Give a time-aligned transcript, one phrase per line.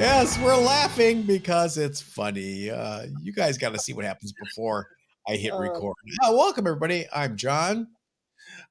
[0.00, 2.70] Yes, we're laughing because it's funny.
[2.70, 4.88] Uh, you guys got to see what happens before
[5.28, 5.94] I hit record.
[6.24, 7.04] Uh, welcome, everybody.
[7.12, 7.86] I'm John.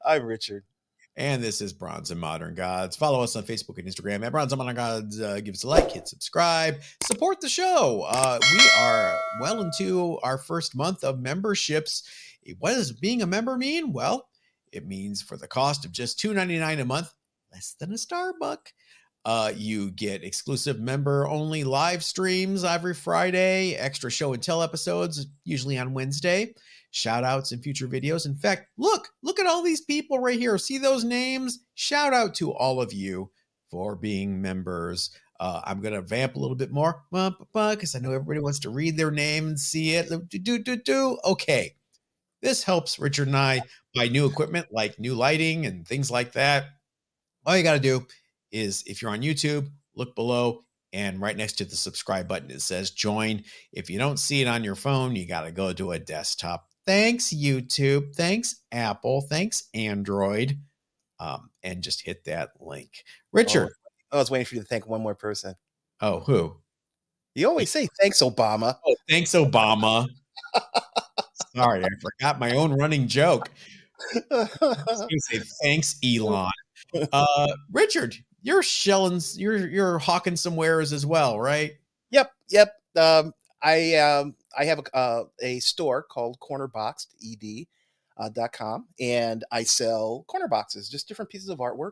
[0.04, 0.64] I'm Richard.
[1.16, 2.96] And this is Bronze and Modern Gods.
[2.96, 5.22] Follow us on Facebook and Instagram at Bronze and Modern Gods.
[5.22, 8.08] Uh, give us a like, hit subscribe, support the show.
[8.10, 12.10] Uh, we are well into our first month of memberships.
[12.58, 13.94] What does being a member mean?
[13.94, 14.30] Well,
[14.72, 17.14] it means for the cost of just $2.99 a month,
[17.54, 18.72] less than a Starbucks,
[19.26, 25.28] uh, you get exclusive member only live streams every Friday, extra show and tell episodes,
[25.44, 26.54] usually on Wednesday,
[26.92, 28.26] shout outs and future videos.
[28.26, 30.58] In fact, look, look at all these people right here.
[30.58, 31.60] See those names?
[31.76, 33.32] Shout out to all of you
[33.70, 35.12] for being members.
[35.40, 38.70] Uh, I'm going to vamp a little bit more because I know everybody wants to
[38.70, 40.10] read their name and see it.
[40.30, 41.18] Do, do, do.
[41.24, 41.76] Okay.
[42.42, 43.62] This helps Richard and I
[43.94, 46.66] buy new equipment like new lighting and things like that.
[47.46, 48.06] All you got to do
[48.52, 50.62] is if you're on YouTube, look below
[50.92, 53.44] and right next to the subscribe button, it says join.
[53.72, 56.68] If you don't see it on your phone, you got to go to a desktop.
[56.86, 58.16] Thanks, YouTube.
[58.16, 59.22] Thanks, Apple.
[59.22, 60.58] Thanks, Android.
[61.20, 63.04] Um, and just hit that link.
[63.32, 63.70] Richard.
[64.12, 65.56] Oh, I was waiting for you to thank one more person.
[66.02, 66.56] Oh, who?
[67.36, 68.78] You always say thanks, Obama.
[68.86, 70.08] Oh, thanks, Obama.
[71.56, 73.52] Sorry, I forgot my own running joke.
[74.32, 76.50] say thanks, Elon.
[77.12, 81.74] Uh, Richard, you're shelling, you're you're hawking some wares as well, right?
[82.12, 82.74] Yep, yep.
[82.96, 87.68] Um, I um, I have a, uh, a store called Cornerboxed Ed.
[88.18, 91.92] Uh, dot com and I sell corner boxes, just different pieces of artwork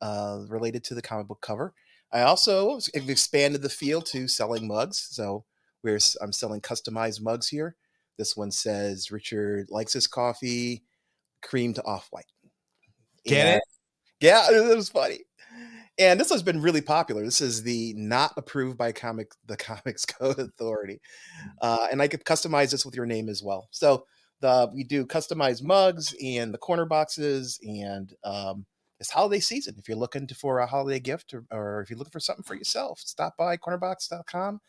[0.00, 1.74] uh, related to the comic book cover.
[2.12, 5.08] I also have expanded the field to selling mugs.
[5.10, 5.44] So
[5.82, 7.74] we're I'm selling customized mugs here.
[8.18, 10.84] This one says Richard likes his coffee,
[11.42, 12.30] cream to off white.
[13.26, 13.62] Get and, it?
[14.20, 15.24] Yeah, it was funny
[15.98, 17.24] and this has been really popular.
[17.24, 21.00] This is the not approved by comic the Comics Code Authority,
[21.44, 21.50] mm.
[21.62, 23.68] uh, and I could customize this with your name as well.
[23.70, 24.06] So
[24.40, 28.66] the we do customized mugs and the corner boxes, and um,
[29.00, 29.76] it's holiday season.
[29.78, 32.44] If you're looking to, for a holiday gift, or, or if you're looking for something
[32.44, 34.60] for yourself, stop by cornerbox.com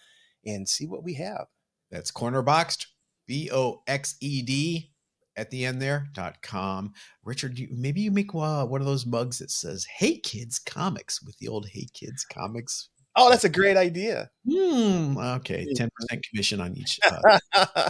[0.45, 1.47] and see what we have.
[1.91, 2.88] That's cornerboxed,
[3.28, 4.91] B O X E D
[5.38, 6.94] at the end there dot com.
[7.23, 11.22] Richard you, maybe you make uh, one of those mugs that says hey kids comics
[11.22, 14.29] with the old hey kids comics oh that's a great idea.
[14.50, 15.90] Hmm, okay 10%
[16.29, 17.40] commission on each uh,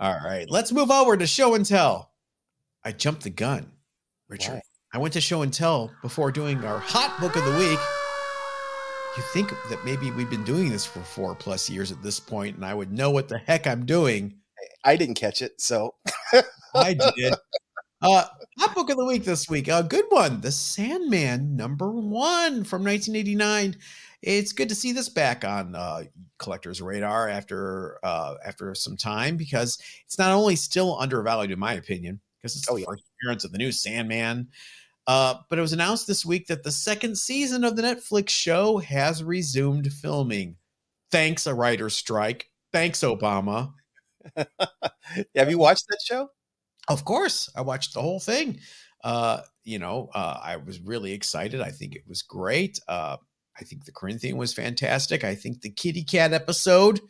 [0.00, 2.12] all right let's move over to show and tell.
[2.84, 3.70] I jumped the gun
[4.28, 4.60] richard.
[4.92, 7.80] I went to show and tell before doing our hot book of the week.
[9.16, 12.56] You think that maybe we've been doing this for four plus years at this point
[12.56, 14.34] and i would know what the heck i'm doing.
[14.84, 15.94] I didn't catch it, so
[16.74, 17.34] I did.
[18.02, 18.26] Uh,
[18.58, 19.68] hot book of the week this week.
[19.68, 20.42] A good one.
[20.42, 23.76] The Sandman number one from 1989.
[24.20, 26.04] It's good to see this back on uh,
[26.38, 31.74] collectors' radar after uh, after some time because it's not only still undervalued in my
[31.74, 32.86] opinion because it's oh, the yeah.
[32.88, 34.48] first appearance of the new Sandman,
[35.06, 38.78] uh, but it was announced this week that the second season of the Netflix show
[38.78, 40.56] has resumed filming.
[41.10, 42.50] Thanks, a writer's strike.
[42.72, 43.72] Thanks, Obama.
[45.36, 46.28] Have you watched that show?
[46.88, 48.60] Of course, I watched the whole thing.
[49.02, 51.60] Uh, you know, uh, I was really excited.
[51.60, 52.80] I think it was great.
[52.88, 53.16] Uh,
[53.58, 55.24] I think the Corinthian was fantastic.
[55.24, 57.00] I think the kitty cat episode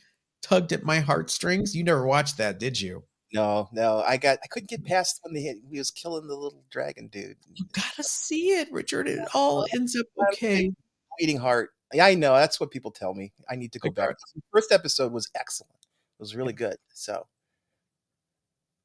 [0.43, 1.75] tugged at my heartstrings.
[1.75, 3.05] You never watched that, did you?
[3.33, 4.03] No, no.
[4.07, 4.39] I got.
[4.45, 7.37] I couldn't get past when they he was killing the little dragon dude.
[7.53, 9.09] You gotta see it, Richard.
[9.09, 10.71] It all ends up okay.
[11.19, 11.71] Bleeding heart.
[11.93, 12.35] Yeah, I know.
[12.35, 13.33] That's what people tell me.
[13.49, 14.17] I need to go back.
[14.35, 15.84] The first episode was excellent.
[16.19, 16.77] It was really good.
[16.93, 17.27] So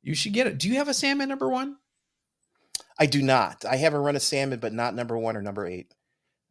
[0.01, 0.57] you should get it.
[0.57, 1.77] Do you have a Sandman number one?
[2.99, 3.65] I do not.
[3.65, 5.93] I have a run of Sandman, but not number one or number eight.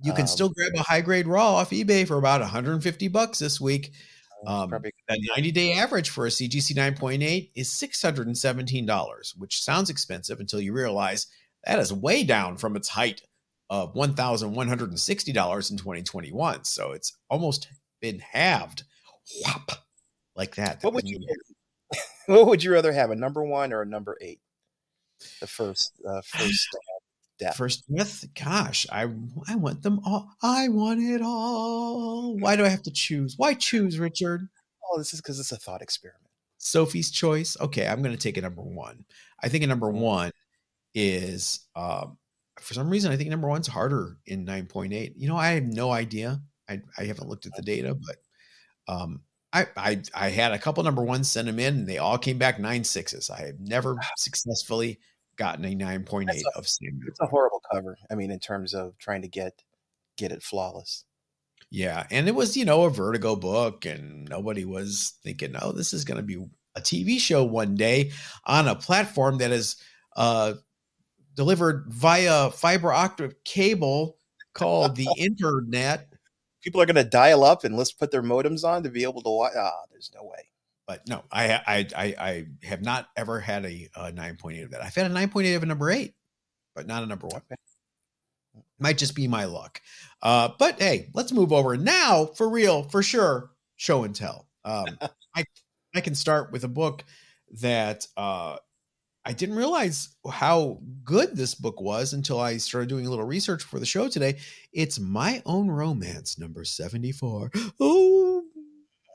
[0.03, 3.39] You can um, still grab a high grade raw off eBay for about 150 bucks
[3.39, 3.93] this week.
[4.47, 10.39] Oh, um, that 90 day average for a CGC 9.8 is $617, which sounds expensive
[10.39, 11.27] until you realize
[11.65, 13.22] that is way down from its height
[13.69, 16.65] of $1,160 in 2021.
[16.65, 17.69] So it's almost
[18.01, 18.84] been halved.
[19.42, 19.87] Whop
[20.38, 20.82] like that.
[20.82, 21.18] What would you
[22.26, 24.40] What would you rather have, a number one or a number eight?
[25.40, 26.68] The first, uh, first
[27.38, 27.56] death.
[27.56, 28.24] First death.
[28.40, 29.02] Gosh, I
[29.48, 30.30] I want them all.
[30.42, 32.36] I want it all.
[32.38, 33.34] Why do I have to choose?
[33.36, 34.48] Why choose, Richard?
[34.90, 36.24] Oh, this is because it's a thought experiment.
[36.58, 37.56] Sophie's choice.
[37.60, 39.04] Okay, I'm going to take a number one.
[39.42, 40.00] I think a number mm-hmm.
[40.00, 40.32] one
[40.94, 42.16] is um,
[42.60, 45.12] for some reason I think number one's harder in 9.8.
[45.16, 46.40] You know, I have no idea.
[46.68, 48.16] I, I haven't looked at the data, but
[48.92, 49.20] um,
[49.53, 52.39] I, I I had a couple number ones send them in, and they all came
[52.39, 53.30] back nine sixes.
[53.30, 54.98] I have never successfully
[55.36, 57.09] gotten a nine point eight of Sandman.
[57.09, 57.97] It's a horrible cover.
[58.10, 59.62] I mean, in terms of trying to get
[60.16, 61.04] get it flawless.
[61.71, 65.92] Yeah, and it was you know a Vertigo book, and nobody was thinking, oh, this
[65.92, 68.12] is going to be a TV show one day
[68.45, 69.77] on a platform that is
[70.16, 70.54] uh,
[71.34, 74.18] delivered via fiber optic cable
[74.54, 76.12] called the internet.
[76.63, 79.22] People are going to dial up and let's put their modems on to be able
[79.22, 79.53] to watch.
[79.57, 80.49] Ah, there's no way.
[80.87, 84.83] But no, I I I, I have not ever had a, a 9.8 of that.
[84.83, 86.15] I've had a 9.8 of a number eight,
[86.75, 87.43] but not a number one.
[87.53, 88.63] Okay.
[88.78, 89.83] Might just be my luck.
[90.22, 93.51] Uh, but hey, let's move over now for real, for sure.
[93.77, 94.49] Show and tell.
[94.65, 94.99] Um,
[95.37, 95.45] I
[95.95, 97.05] I can start with a book
[97.60, 98.57] that uh,
[99.28, 103.63] I didn't realize how good this book was until I started doing a little research
[103.63, 104.39] for the show today.
[104.72, 107.51] It's My Own Romance, number 74.
[107.78, 108.42] Oh,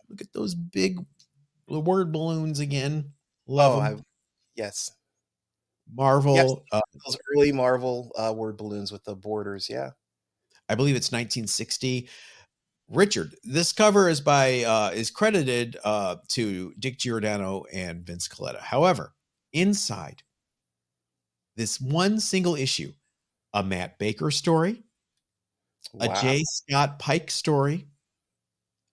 [0.07, 1.03] look at those big
[1.67, 3.13] word balloons again.
[3.47, 3.97] Love oh, them.
[3.97, 4.03] I,
[4.55, 4.91] yes.
[5.91, 6.35] Marvel.
[6.35, 9.67] Yes, uh, those early Marvel uh, word balloons with the borders.
[9.67, 9.91] Yeah.
[10.69, 12.07] I believe it's 1960.
[12.87, 18.59] Richard, this cover is by uh, is credited uh, to Dick Giordano and Vince Colletta.
[18.59, 19.13] However,
[19.53, 20.23] inside
[21.55, 22.93] this one single issue,
[23.53, 24.83] a Matt Baker story,
[25.93, 26.11] wow.
[26.11, 26.41] a J.
[26.43, 27.87] Scott Pike story,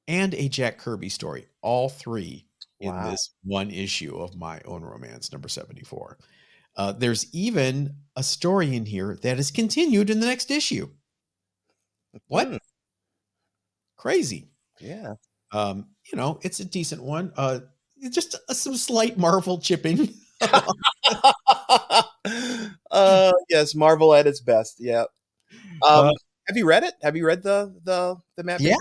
[0.06, 1.46] and a Jack Kirby story.
[1.62, 2.46] All three
[2.80, 3.10] in wow.
[3.10, 6.18] this one issue of my own romance, number 74.
[6.76, 10.88] Uh, there's even a story in here that is continued in the next issue.
[12.26, 12.48] What?
[12.48, 12.58] Mm.
[13.96, 14.48] Crazy.
[14.78, 15.14] Yeah.
[15.52, 17.32] Um, you know, it's a decent one.
[17.36, 17.60] Uh,
[18.10, 20.14] just a, some slight Marvel chipping.
[22.90, 24.76] uh, yes, Marvel at its best.
[24.78, 25.04] Yeah.
[25.87, 26.12] Um, uh,
[26.48, 26.94] have you read it?
[27.02, 28.60] Have you read the the the map?
[28.60, 28.76] Yeah,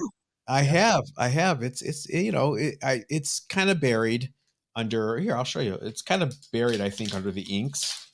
[0.47, 1.03] I have.
[1.17, 1.63] I have.
[1.63, 4.33] It's it's you know it, I it's kind of buried
[4.75, 5.35] under here.
[5.35, 5.75] I'll show you.
[5.75, 8.11] It's kind of buried, I think, under the inks,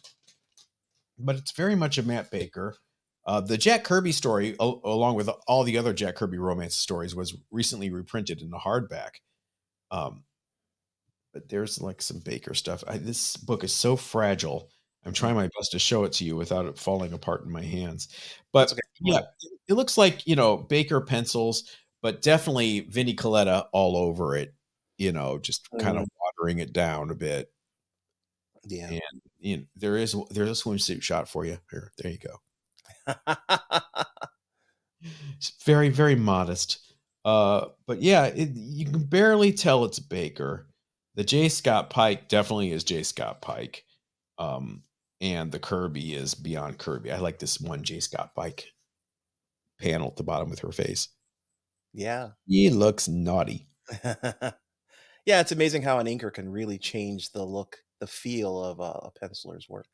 [1.17, 2.75] but it's very much a Matt Baker.
[3.25, 7.15] Uh, the Jack Kirby story, o- along with all the other Jack Kirby romance stories,
[7.15, 9.15] was recently reprinted in the hardback.
[9.89, 10.24] Um,
[11.35, 12.81] but there's like some Baker stuff.
[12.87, 14.69] I, this book is so fragile.
[15.05, 17.61] I'm trying my best to show it to you without it falling apart in my
[17.61, 18.07] hands.
[18.53, 18.79] But okay.
[19.01, 19.19] yeah,
[19.67, 21.69] it looks like you know Baker pencils,
[22.01, 24.53] but definitely Vinnie Colletta all over it.
[24.97, 25.81] You know, just mm.
[25.81, 26.07] kind of
[26.39, 27.51] watering it down a bit.
[28.65, 31.57] Yeah, and you know, there is there's a swimsuit shot for you.
[31.69, 32.39] Here, there you go
[35.35, 36.93] it's very, very modest.
[37.25, 40.67] Uh, but yeah, it, you can barely tell it's Baker.
[41.15, 41.49] The J.
[41.49, 43.03] Scott Pike definitely is J.
[43.03, 43.85] Scott Pike.
[44.37, 44.83] Um,
[45.21, 47.11] and the Kirby is beyond Kirby.
[47.11, 47.99] I like this one J.
[48.01, 48.73] Scott Pike
[49.79, 51.09] panel at the bottom with her face.
[51.93, 52.29] Yeah.
[52.45, 53.67] He looks naughty.
[54.03, 59.11] yeah, it's amazing how an inker can really change the look, the feel of a
[59.21, 59.87] penciler's work.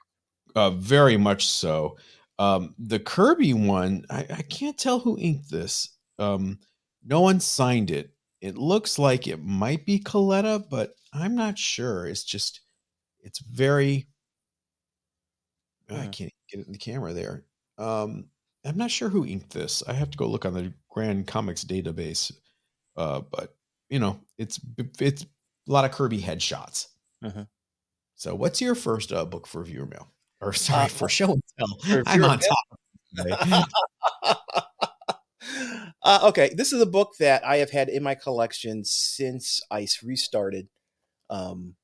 [0.55, 1.97] Uh, very much so.
[2.39, 5.89] Um, the Kirby one, I, I, can't tell who inked this.
[6.17, 6.59] Um,
[7.05, 8.11] no one signed it.
[8.41, 12.05] It looks like it might be Colletta, but I'm not sure.
[12.05, 12.61] It's just,
[13.21, 14.07] it's very.
[15.89, 16.01] Yeah.
[16.01, 17.45] I can't get it in the camera there.
[17.77, 18.25] Um,
[18.65, 19.83] I'm not sure who inked this.
[19.87, 22.31] I have to go look on the Grand Comics database.
[22.95, 23.55] Uh, but
[23.89, 24.59] you know, it's
[24.99, 26.87] it's a lot of Kirby headshots.
[27.23, 27.45] Uh-huh.
[28.15, 30.11] So, what's your first uh, book for viewer mail?
[30.41, 32.03] or sorry uh, for show and tell.
[32.07, 33.67] I'm on top.
[36.03, 39.87] uh, okay, this is a book that I have had in my collection since I
[40.03, 40.67] restarted.
[41.29, 41.75] Um,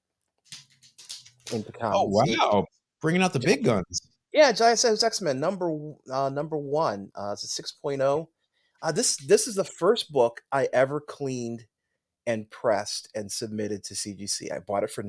[1.54, 1.98] into comics.
[1.98, 2.66] Oh wow!
[3.02, 4.02] Bringing out the big guns.
[4.34, 5.72] Yeah, Giant Size X Men number
[6.12, 7.12] uh, number one.
[7.16, 8.30] Uh, it's a six oh.
[8.82, 11.66] Uh, this this is the first book I ever cleaned
[12.26, 14.52] and pressed and submitted to CGC.
[14.52, 15.04] I bought it for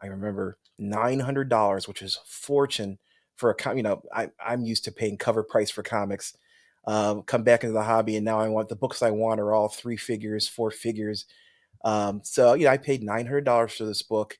[0.00, 2.98] I remember nine hundred dollars, which is a fortune
[3.36, 6.36] for a you know I I'm used to paying cover price for comics.
[6.88, 9.52] Um, come back into the hobby, and now I want the books I want are
[9.52, 11.26] all three figures, four figures.
[11.84, 14.38] Um, so you know, I paid nine hundred dollars for this book,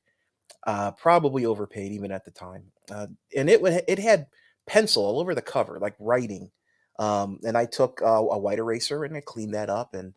[0.65, 2.63] uh, probably overpaid even at the time.
[2.89, 3.05] Uh,
[3.37, 4.25] and it it had
[4.65, 6.49] pencil all over the cover, like writing.
[6.97, 10.13] Um, and I took uh, a white eraser and I cleaned that up and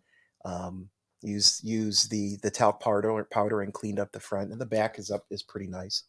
[0.46, 0.88] um,
[1.20, 4.98] use use the the talc powder powder and cleaned up the front and the back
[4.98, 6.04] is up is pretty nice.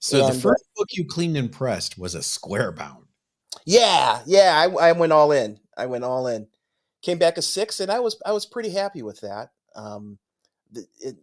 [0.00, 3.07] So and, the first uh, book you cleaned and pressed was a square bound.
[3.68, 5.60] Yeah, yeah, I, I went all in.
[5.76, 6.46] I went all in.
[7.02, 9.50] Came back a six, and I was I was pretty happy with that.
[9.76, 10.18] Um,
[11.00, 11.16] it,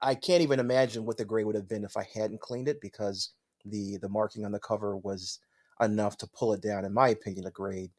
[0.00, 2.80] I can't even imagine what the grade would have been if I hadn't cleaned it
[2.80, 3.32] because
[3.66, 5.40] the the marking on the cover was
[5.80, 7.90] enough to pull it down, in my opinion, a grade.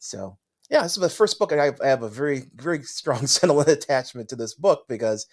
[0.00, 0.38] So
[0.70, 3.74] yeah, this is the first book I have, I have a very very strong sentimental
[3.74, 5.26] attachment to this book because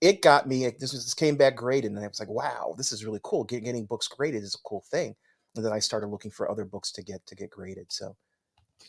[0.00, 0.64] it got me.
[0.78, 3.44] This was this came back graded, and I was like, wow, this is really cool.
[3.44, 5.16] Getting, getting books graded is a cool thing.
[5.56, 7.90] And then I started looking for other books to get to get graded.
[7.90, 8.16] So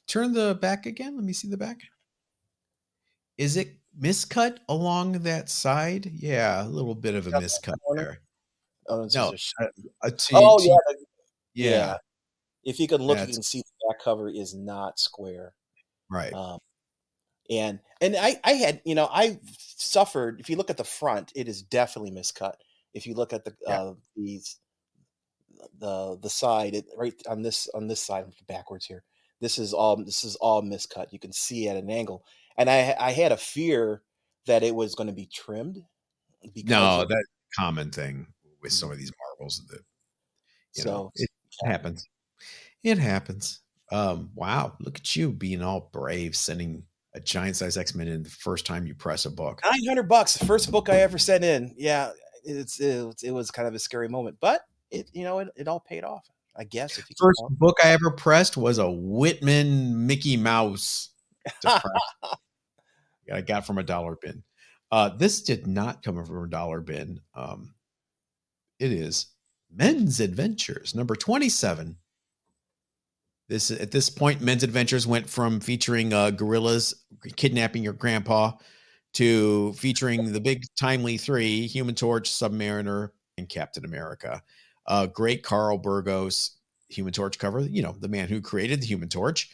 [0.08, 1.16] turn the back again.
[1.16, 1.80] Let me see the back.
[3.38, 6.12] is it miscut along that side?
[6.14, 8.20] Yeah, a little bit of a Up miscut there.
[8.88, 9.54] Oh, No, just a sh-
[10.04, 10.76] Uh, oh yeah,
[11.54, 11.98] yeah, yeah.
[12.64, 15.54] If you can look, you can see the back cover is not square.
[16.10, 16.34] right.
[16.34, 16.60] Um,
[17.50, 19.40] and and I I had you know I
[19.78, 20.40] suffered.
[20.40, 22.54] If you look at the front, it is definitely miscut.
[22.94, 23.82] If you look at the Yeah.
[23.82, 24.60] uh, these
[25.78, 29.04] the the side it, right on this on this side backwards here,
[29.42, 31.12] this is all this is all miscut.
[31.12, 32.26] You can see at an angle,
[32.58, 34.02] and I I had a fear
[34.46, 35.84] that it was going to be trimmed.
[36.54, 37.26] Because no, that
[37.58, 38.28] common thing
[38.62, 39.82] with some of these Marvels that
[40.76, 41.30] you know, so it
[41.66, 42.06] happens.
[42.84, 43.60] It happens.
[43.92, 46.84] Um, wow, look at you being all brave, sending
[47.16, 49.62] a giant size X Men in the first time you press a book.
[49.64, 51.74] nine hundred bucks, the first book I ever sent in.
[51.78, 52.12] Yeah,
[52.44, 54.62] it's it, it was kind of a scary moment, but
[54.92, 56.28] it you know it, it all paid off.
[56.56, 61.10] I guess if you First book I ever pressed was a Whitman Mickey Mouse.
[61.66, 64.44] I got from a dollar bin.
[64.92, 67.22] Uh, this did not come from a dollar bin.
[67.36, 67.76] Um,
[68.80, 69.28] it is
[69.72, 71.98] Men's Adventures number twenty-seven.
[73.48, 76.94] This at this point, Men's Adventures went from featuring uh, gorillas
[77.36, 78.52] kidnapping your grandpa
[79.14, 84.42] to featuring the big timely three: Human Torch, Submariner, and Captain America.
[84.90, 86.58] Uh, great Carl Burgos
[86.90, 87.62] Human Torch cover.
[87.62, 89.50] You know, the man who created the Human Torch,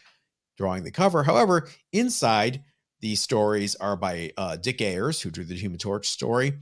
[0.58, 1.22] drawing the cover.
[1.22, 2.64] However, inside
[3.02, 6.54] these stories are by uh, Dick Ayers, who drew the Human Torch story.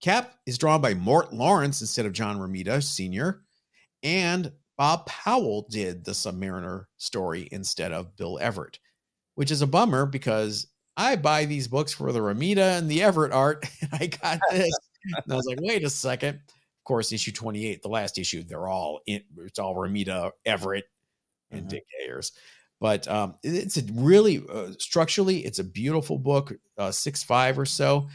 [0.00, 3.42] Cap is drawn by Mort Lawrence instead of John Romita Sr.
[4.02, 8.78] And Bob Powell did the Submariner story instead of Bill Everett,
[9.34, 10.66] which is a bummer because
[10.96, 13.66] I buy these books for the Romita and the Everett art.
[13.80, 14.74] And I got this.
[15.04, 16.40] and I was like, wait a second.
[16.84, 20.84] Of course, issue 28, the last issue, they're all in, it's all Romita, Everett,
[21.50, 21.70] and Mhm.
[21.70, 22.32] Dick Ayers.
[22.80, 27.58] But um, it- it's a really uh, structurally, it's a beautiful book, uh, six five
[27.58, 28.08] or so.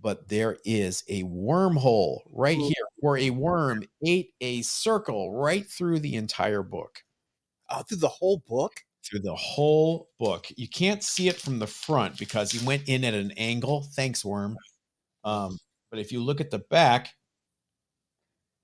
[0.00, 6.00] But there is a wormhole right here where a worm ate a circle right through
[6.00, 7.04] the entire book,
[7.70, 8.84] oh, through the whole book.
[9.04, 10.48] through the whole book.
[10.56, 13.82] You can't see it from the front because he went in at an angle.
[13.94, 14.56] Thanks, worm.
[15.24, 15.58] Um,
[15.90, 17.14] but if you look at the back,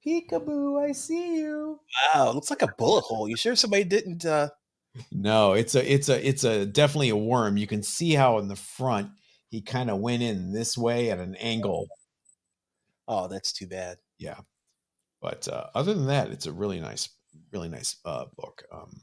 [0.06, 1.80] peekaboo, I see you.
[2.14, 3.28] Wow, it looks like a bullet hole.
[3.28, 4.24] You sure somebody didn't?
[4.24, 4.48] uh
[5.10, 7.56] No, it's a it's a it's a definitely a worm.
[7.56, 9.10] You can see how in the front
[9.48, 11.88] he kind of went in this way at an angle.
[13.06, 13.98] Oh, that's too bad.
[14.18, 14.38] Yeah.
[15.20, 17.08] But uh, other than that, it's a really nice,
[17.52, 18.64] really nice uh, book.
[18.72, 19.02] Um,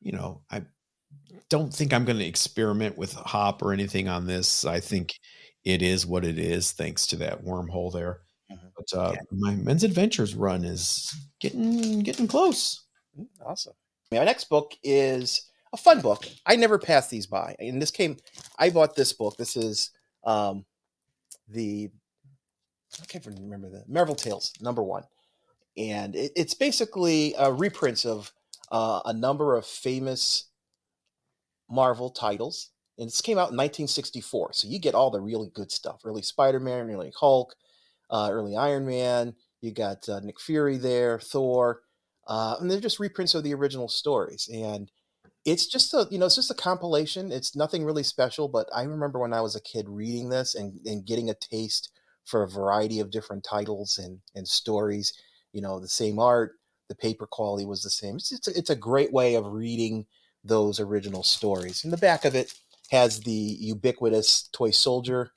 [0.00, 0.62] you know, I
[1.48, 4.64] don't think I'm going to experiment with hop or anything on this.
[4.64, 5.14] I think
[5.64, 8.20] it is what it is, thanks to that wormhole there.
[8.54, 8.72] Mhm.
[8.76, 9.20] But uh, Yeah.
[9.30, 12.84] my men's adventures run is getting getting close.
[13.18, 13.74] Mm, Awesome.
[14.10, 16.26] My next book is a fun book.
[16.46, 17.56] I never passed these by.
[17.58, 18.16] And this came,
[18.58, 19.36] I bought this book.
[19.36, 19.90] This is
[20.24, 20.64] um,
[21.48, 21.90] the,
[23.02, 25.02] I can't even remember the Marvel Tales number one.
[25.76, 28.32] And it, it's basically a reprints of
[28.70, 30.44] uh, a number of famous
[31.68, 32.70] Marvel titles.
[32.98, 34.52] And this came out in 1964.
[34.52, 37.56] So you get all the really good stuff early Spider Man, early Hulk,
[38.14, 39.34] uh, early Iron Man.
[39.60, 41.80] You got uh, Nick Fury there, Thor
[42.26, 44.90] uh, and they're just reprints of the original stories and
[45.44, 48.82] it's just a you know it's just a compilation it's nothing really special but i
[48.82, 51.90] remember when i was a kid reading this and, and getting a taste
[52.24, 55.12] for a variety of different titles and and stories
[55.52, 56.52] you know the same art
[56.88, 60.06] the paper quality was the same it's, it's, a, it's a great way of reading
[60.42, 62.54] those original stories and the back of it
[62.90, 65.32] has the ubiquitous toy soldier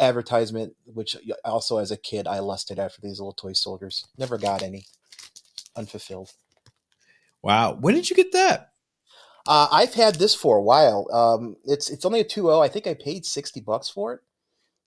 [0.00, 4.62] advertisement which also as a kid i lusted after these little toy soldiers never got
[4.62, 4.84] any
[5.76, 6.32] unfulfilled
[7.42, 8.72] Wow, when did you get that?
[9.46, 11.06] Uh, I've had this for a while.
[11.12, 12.64] Um, it's it's only a 2.0.
[12.64, 14.20] I think I paid 60 bucks for it.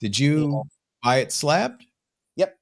[0.00, 0.64] Did you
[1.04, 1.84] buy it slabbed?
[2.34, 2.58] Yep.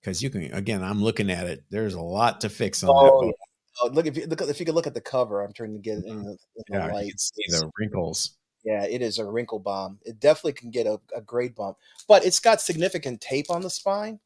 [0.00, 1.62] Because you can again, I'm looking at it.
[1.68, 3.36] There's a lot to fix on that Oh, book.
[3.82, 5.42] Oh, look if you look if you could look at the cover.
[5.44, 7.08] I'm trying to get in the, in the Yeah, you light.
[7.10, 8.37] can see the wrinkles.
[8.64, 9.98] Yeah, it is a wrinkle bomb.
[10.04, 13.70] It definitely can get a, a grade bump, but it's got significant tape on the
[13.70, 14.18] spine.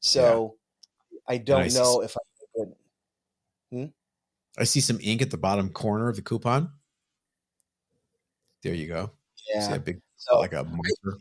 [0.00, 0.56] So
[1.26, 1.74] I don't Nice.
[1.74, 2.20] know if I
[2.56, 2.74] could.
[3.72, 3.84] Hmm?
[4.58, 6.70] I see some ink at the bottom corner of the coupon.
[8.62, 9.12] There you go.
[9.36, 9.78] See Yeah.
[9.78, 11.20] big So like a marker.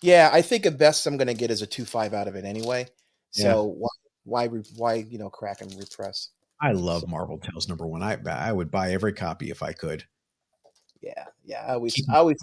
[0.00, 2.36] yeah, I think the best I'm going to get is a two five out of
[2.36, 2.86] it anyway.
[3.34, 3.44] Yeah.
[3.44, 3.88] So why
[4.24, 6.30] why why you know crack and repress?
[6.60, 8.02] I love Marvel Tales number one.
[8.02, 10.04] I I would buy every copy if I could.
[11.04, 11.64] Yeah, yeah.
[11.68, 12.38] I always, I always,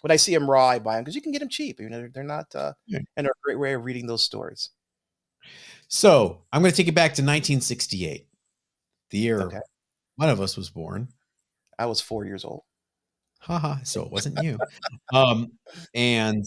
[0.00, 1.78] when I see them raw, I buy them because you can get them cheap.
[1.78, 2.98] You know, they're, they're not, uh, Yeah.
[3.16, 4.70] and they're a great way of reading those stories.
[5.88, 8.26] So I'm going to take it back to 1968,
[9.10, 9.60] the year Okay.
[10.16, 11.08] one of us was born.
[11.78, 12.62] I was four years old.
[13.40, 13.76] Haha.
[13.84, 14.58] so it wasn't you.
[15.14, 15.52] um,
[15.94, 16.44] and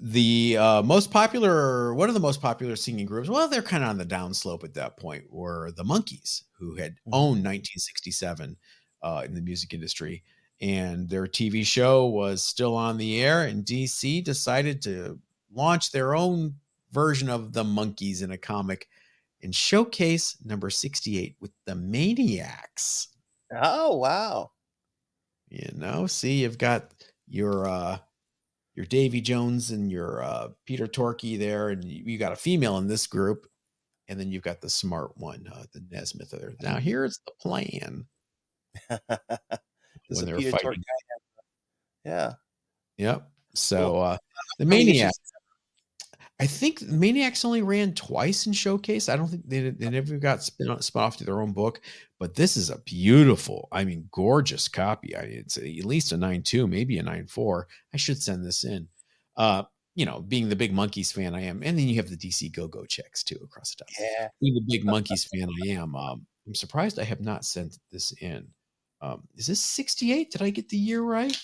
[0.00, 3.90] the uh, most popular, one of the most popular singing groups, well, they're kind of
[3.90, 7.12] on the downslope at that point, were the Monkees, who had Mhm.
[7.12, 8.56] owned 1967
[9.02, 10.24] uh, in the music industry.
[10.60, 15.18] And their TV show was still on the air, and DC decided to
[15.52, 16.54] launch their own
[16.92, 18.88] version of the Monkees in a comic
[19.42, 23.08] and showcase number 68 with the Maniaks.
[23.54, 24.50] Oh wow.
[25.48, 26.92] You know, see, you've got
[27.28, 27.98] your uh
[28.74, 32.78] your Davy Jones and your uh Peter Tork there, and you, you got a female
[32.78, 33.46] in this group,
[34.08, 36.54] and then you've got the smart one, uh, the Nesmith there.
[36.60, 38.06] Now here's the plan
[40.08, 40.82] Does when the they're fighting.
[42.04, 42.32] Yeah.
[42.98, 43.28] Yep.
[43.54, 44.02] So Cool.
[44.02, 44.18] uh
[44.58, 45.12] the Maniac,
[46.38, 49.08] I think the Maniaks only ran twice in Showcase.
[49.08, 51.80] I don't think they, they never got spin, spun off to their own book,
[52.18, 55.16] but this is a beautiful, I mean, gorgeous copy.
[55.16, 57.68] I mean, it's at least a nine two, maybe a nine four.
[57.94, 58.88] I should send this in.
[59.36, 59.62] Uh,
[59.94, 62.52] you know, being the big Monkees fan I am, and then you have the DC
[62.54, 63.88] Go Go checks too across the top.
[63.98, 64.28] Yeah.
[64.42, 68.12] Being the big Monkees fan I am, um, I'm surprised I have not sent this
[68.20, 68.46] in.
[69.00, 70.30] Um, is this 68?
[70.30, 71.36] Did I get the year right?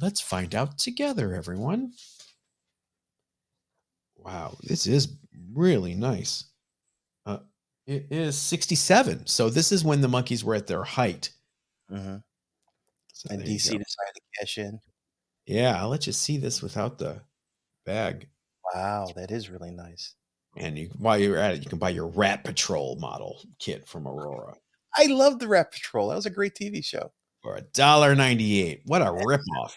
[0.00, 1.92] Let's find out together, everyone.
[4.16, 5.16] Wow, this is
[5.52, 6.44] really nice.
[7.26, 7.38] Uh,
[7.86, 9.26] it is 67.
[9.26, 11.30] So this is when the Monkees were at their height.
[11.88, 12.16] hmm
[13.12, 14.80] So And DC decided to cash in.
[15.46, 17.22] Yeah, I'll let you see this without the
[17.86, 18.28] bag.
[18.74, 20.14] Wow, that is really nice.
[20.56, 24.06] And you, while you're at it, you can buy your Rat Patrol model kit from
[24.06, 24.54] Aurora
[24.96, 26.08] I love the Rat Patrol.
[26.08, 27.12] That was a great TV show.
[27.42, 28.82] for a dollar ninety-eight.
[28.86, 29.74] What a ripoff!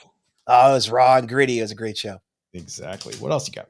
[0.48, 1.60] Oh, it was raw and gritty.
[1.60, 2.20] It was a great show.
[2.54, 3.16] Exactly.
[3.18, 3.70] What else you got?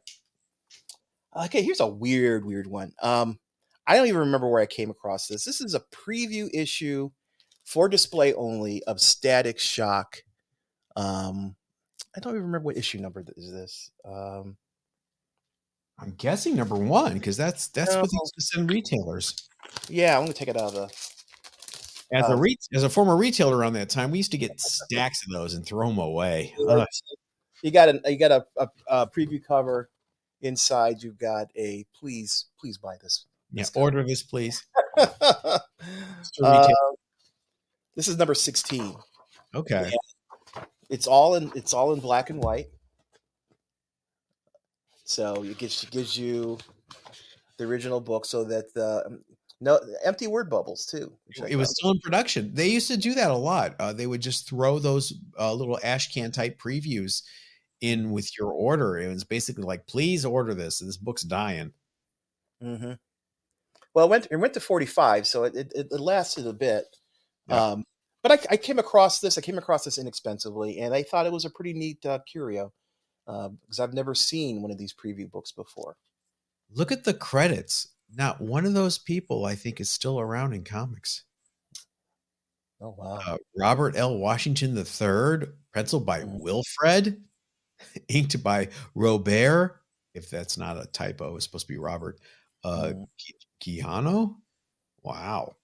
[1.46, 2.94] Okay, here's a weird, weird one.
[3.02, 3.40] Um,
[3.88, 5.46] I don't even remember where I came across this.
[5.46, 7.10] This is a preview issue
[7.66, 10.24] for display only of Static Shock.
[10.96, 11.56] Um,
[12.16, 13.92] I don't even remember what issue number is this.
[14.06, 14.58] Um,
[16.00, 18.22] I'm guessing number one because that's that's what they No.
[18.24, 19.48] used to send retailers.
[19.88, 20.90] yeah, I'm gonna take it out of the.
[22.14, 24.60] As a Uh, re- as a former retailer around that time, we used to get
[24.60, 26.54] stacks of those and throw them away.
[26.58, 29.90] You got a you got a, a, a preview cover.
[30.44, 33.26] Inside, you've got a please, please buy this.
[33.52, 33.84] yeah, This cover.
[33.84, 34.64] order this, please.
[36.44, 36.68] Uh,
[37.96, 38.96] this is number sixteen.
[39.56, 39.92] Okay.
[40.90, 42.68] It's all in it's all in black and white.
[45.04, 46.58] So it gives gives you
[47.58, 49.20] the original book so that the
[49.62, 51.14] no empty word bubbles too.
[51.48, 52.54] It was still in production.
[52.54, 53.76] They used to do that a lot.
[53.80, 57.22] Uh, they would just throw those uh, little ash can type previews
[57.80, 58.98] in with your order.
[58.98, 60.80] It was basically like, please order this.
[60.80, 61.74] This book's dying.
[62.62, 62.98] Mhm.
[63.94, 66.86] Well, it went it went to forty five, so it, it it lasted a bit.
[67.48, 67.64] Yeah.
[67.64, 67.84] Um,
[68.24, 69.38] but I, I came across this.
[69.38, 72.74] I came across this inexpensively, and I thought it was a pretty neat uh, curio
[73.26, 75.98] because I've never seen one of these preview books before.
[76.74, 77.88] Look at the credits.
[78.16, 81.24] Not one of those people, I think, is still around in comics.
[82.82, 83.20] Oh wow!
[83.26, 84.18] Uh, Robert L.
[84.18, 86.40] Washington III, penciled by Mhm.
[86.42, 87.24] Wilfred,
[88.10, 89.82] inked by Robert.
[90.14, 92.20] If that's not a typo, it's supposed to be Robert.
[92.64, 92.94] Uh,
[93.64, 94.36] Quijano.
[95.04, 95.56] Wow,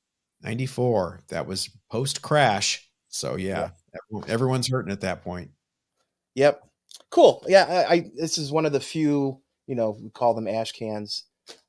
[0.42, 1.22] ninety four.
[1.30, 2.88] That was post crash.
[3.10, 5.52] So yeah, everyone- everyone's hurting at that point.
[6.36, 6.64] Yep.
[7.10, 7.44] Cool.
[7.48, 10.72] Yeah, I, I this is one of the few, you know, we call them ash
[10.72, 11.24] cans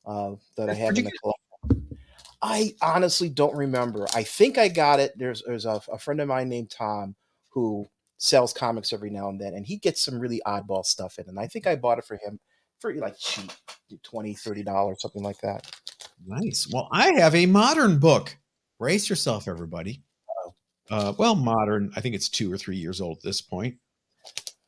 [0.08, 1.98] uh, that I Where'd have in the collection.
[2.40, 4.06] I honestly don't remember.
[4.14, 5.12] I think I got it.
[5.16, 7.14] There's there's a, a friend of mine named Tom
[7.50, 11.28] who sells comics every now and then, and he gets some really oddball stuff in.
[11.28, 12.40] And I think I bought it for him
[12.80, 13.50] for like cheap,
[14.02, 15.70] 20 dollars, something like that.
[16.26, 16.68] Nice.
[16.72, 18.36] Well, I have a modern book.
[18.78, 20.02] Brace yourself, everybody.
[20.90, 21.92] Uh, well, modern.
[21.96, 23.76] I think it's two or three years old at this point,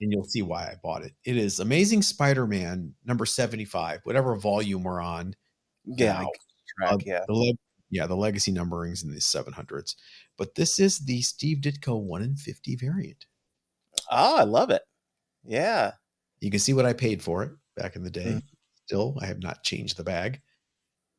[0.00, 1.12] and you'll see why I bought it.
[1.24, 5.34] It is Amazing Spider-Man number seventy-five, whatever volume we're on.
[5.84, 6.30] Yeah, now.
[6.78, 7.20] Track, Uh, yeah.
[7.26, 7.54] The le-
[7.90, 9.96] yeah, the legacy numberings in the seven hundreds,
[10.38, 13.26] but this is the Steve Ditko one in fifty variant.
[14.10, 14.82] Oh, I love it.
[15.44, 15.92] Yeah.
[16.40, 18.34] You can see what I paid for it back in the day.
[18.36, 18.42] Mhm.
[18.86, 20.40] Still, I have not changed the bag.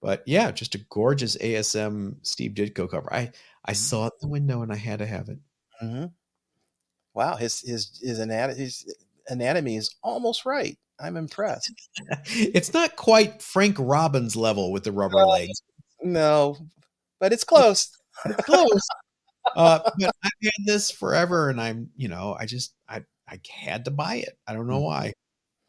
[0.02, 3.14] But yeah, just a gorgeous ASM Steve Ditko cover.
[3.14, 3.32] I
[3.66, 3.76] I Mhm.
[3.76, 5.40] saw it in the window and I had to have it.
[5.80, 6.06] hmm
[7.14, 8.94] Wow, his his his anatomy his
[9.28, 10.78] anatomy is almost right.
[11.00, 11.72] I'm impressed.
[12.26, 15.62] it's not quite Frank Robbins level with the rubber legs.
[16.04, 16.58] No,
[17.20, 17.90] but it's close.
[18.26, 18.88] It's close.
[19.56, 23.86] uh, but I've had this forever, and I'm, you know, I just I I had
[23.86, 24.38] to buy it.
[24.48, 24.86] I don't know Mhm.
[24.86, 25.14] why.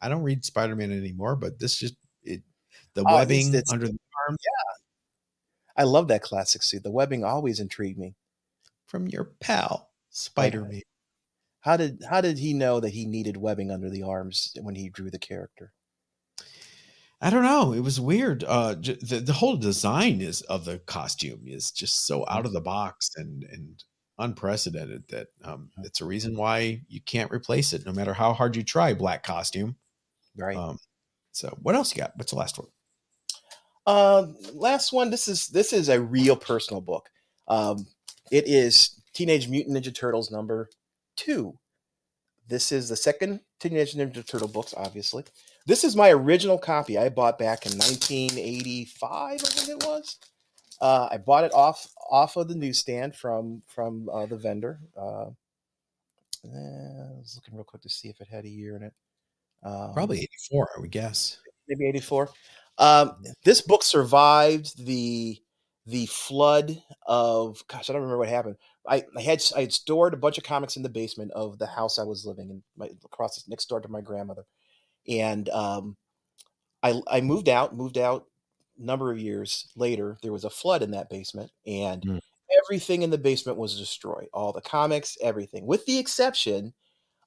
[0.01, 2.43] I don't read Spider Man anymore, but this just it
[2.95, 4.73] the Oh, it's- webbing it's- under the arm Yeah.
[5.77, 6.83] I love that classic suit.
[6.83, 8.15] The webbing always intrigued me.
[8.87, 10.83] from your pal Spider Man.
[11.63, 14.91] How did how did he know that he needed webbing under the arms when he
[14.91, 15.73] drew the character?
[17.21, 17.73] I don't know.
[17.73, 18.43] It was weird.
[18.43, 22.61] Uh, the the whole design is of the costume is just so out of the
[22.61, 23.83] box and and
[24.19, 28.57] unprecedented that um, it's a reason why you can't replace it, no matter how hard
[28.57, 28.93] you try.
[28.93, 29.77] Black costume,
[30.37, 30.57] right?
[30.57, 30.79] Um,
[31.31, 32.13] so, what else you got?
[32.17, 32.69] What's the last one?
[33.87, 35.11] Uh, last one.
[35.11, 37.09] This is this is a real personal book.
[37.47, 37.87] Um,
[38.33, 40.69] it is Teenage Mutant Ninja Turtles number
[41.17, 41.59] two.
[42.49, 45.25] This is the second Teenage Ninja Turtle books, obviously.
[45.67, 50.19] This is my original copy I bought back in 1985, I think it was.
[50.81, 54.81] Uh, I bought it off off of the newsstand from from uh, the vendor.
[54.97, 55.27] Uh,
[56.45, 58.93] eh, I was looking real quick to see if it had a year in it.
[59.63, 61.39] Um, Probably 84, I would guess.
[61.69, 62.31] Maybe 84.
[62.79, 65.41] Um, this book survived the
[65.87, 68.57] the flood of gosh, I don't remember what happened.
[68.89, 71.67] I, I had I had stored a bunch of comics in the basement of the
[71.67, 74.45] house I was living in, my, across next door to my grandmother,
[75.09, 75.97] and um,
[76.83, 77.77] I I moved out.
[77.77, 78.27] Moved out
[78.81, 80.19] a number of years later.
[80.23, 82.21] There was a flood in that basement, and mm.
[82.65, 84.29] everything in the basement was destroyed.
[84.33, 86.73] All the comics, everything, with the exception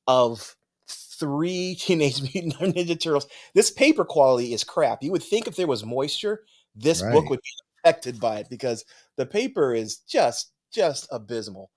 [0.08, 0.56] of
[0.88, 3.28] three Teenage Mutant Ninja Turtles.
[3.54, 5.02] This paper quality is crap.
[5.02, 6.44] You would think if there was moisture,
[6.76, 7.14] this right.
[7.14, 7.50] book would be
[7.84, 8.84] affected by it because
[9.16, 11.72] the paper is just just abysmal.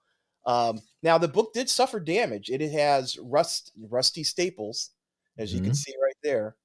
[0.47, 2.49] Um, now the book did suffer damage.
[2.49, 4.91] It, has rust, rusty staples,
[5.37, 5.67] as you mm-hmm.
[5.67, 6.57] can see right there.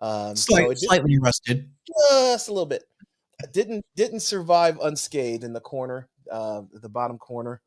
[0.00, 2.84] Um, Slight, so slightly rusted, just a little bit.
[3.52, 7.60] Didn't didn't survive unscathed in the corner, uh, the bottom corner.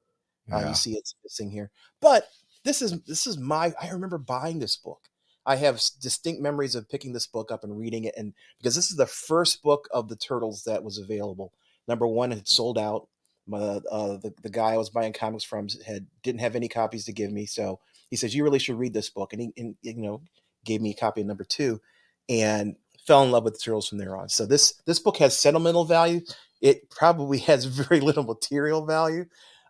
[0.51, 2.27] Uh, you see it's missing here, but
[2.63, 3.73] this is this is my.
[3.81, 5.01] I remember buying this book.
[5.45, 8.89] I have distinct memories of picking this book up and reading it, and because this
[8.89, 11.53] is the first book of the Turtles that was available.
[11.87, 13.07] Number one, it sold out.
[13.47, 17.05] My, uh, the, the guy I was buying comics from had didn't have any copies
[17.05, 17.79] to give me, so
[18.09, 20.21] he says you really should read this book, and he and, you know
[20.65, 21.79] gave me a copy of number two,
[22.27, 24.29] and fell in love with the turtles from there on.
[24.29, 26.21] So this this book has sentimental value.
[26.61, 29.25] It probably has very little material value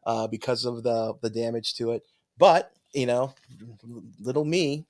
[0.06, 2.04] uh, because of the the damage to it,
[2.38, 3.34] but you know,
[4.20, 4.86] little me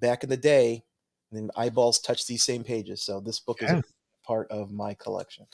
[0.00, 0.84] back in the day,
[1.32, 3.02] and eyeballs touch these same pages.
[3.02, 3.78] So this book yeah.
[3.78, 3.84] is
[4.24, 5.46] part of my collection.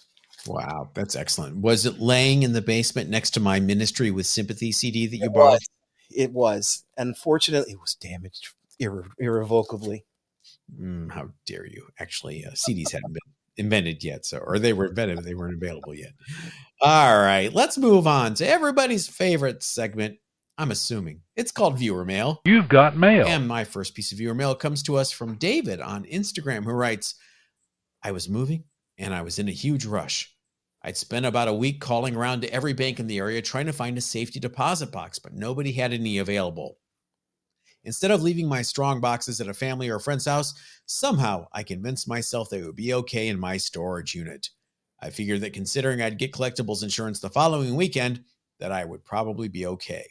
[0.47, 1.57] Wow, that's excellent.
[1.57, 5.27] Was it laying in the basement next to my Ministry with Sympathy CD that you
[5.27, 5.53] it bought?
[5.53, 5.69] Was.
[6.15, 6.85] It was.
[6.97, 10.05] Unfortunately, it was damaged irre- irrevocably.
[10.81, 11.89] Mm, how dare you?
[11.99, 13.21] Actually, uh, CDs hadn't been
[13.57, 16.13] invented yet, so or they were invented, they weren't available yet.
[16.81, 20.19] All right, let's move on to everybody's favorite segment.
[20.57, 22.41] I'm assuming it's called viewer mail.
[22.45, 23.27] You've got mail.
[23.27, 26.73] And my first piece of viewer mail comes to us from David on Instagram, who
[26.73, 27.15] writes,
[28.03, 28.65] "I was moving
[28.99, 30.35] and I was in a huge rush.
[30.83, 33.73] I'd spent about a week calling around to every bank in the area trying to
[33.73, 36.79] find a safety deposit box, but nobody had any available.
[37.85, 40.55] Instead of leaving my strong boxes at a family or friend's house,
[40.87, 44.51] somehow I convinced myself they would be okay in my storage unit.
[45.01, 48.25] I figured that considering I'd get collectibles insurance the following weekend,
[48.59, 50.07] that I would probably be okay.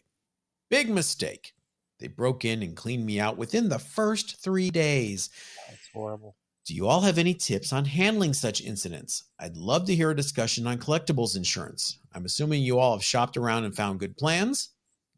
[0.69, 1.53] Big mistake.
[1.99, 5.29] They broke in and cleaned me out within the first three days.
[5.67, 6.35] That's horrible.
[6.67, 9.23] Do you all have any tips on handling such incidents?
[9.39, 11.99] I'd love to hear a discussion on collectibles insurance.
[12.13, 14.71] I'm assuming you all have shopped around and found good plans.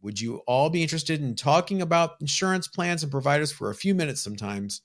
[0.03, 3.95] Would you all be interested in talking about insurance plans and providers for a few
[3.95, 4.83] minutes sometimes?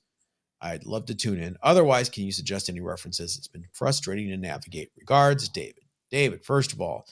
[0.59, 1.55] I'd love to tune in.
[1.61, 3.37] Otherwise, can you suggest any references?
[3.37, 4.89] It's been frustrating to navigate.
[4.97, 5.83] Regards, David.
[6.09, 7.05] David, first of all,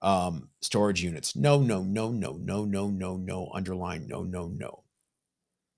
[0.00, 1.36] um, storage units.
[1.36, 3.50] No, no, no, no, no, no, no, no.
[3.52, 4.84] Underline, no, no, no.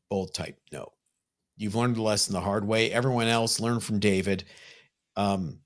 [0.09, 0.93] Bold type, no.
[1.57, 2.91] You've learned the lesson the hard way.
[2.91, 4.45] Everyone else learned from David.
[5.17, 5.61] Um,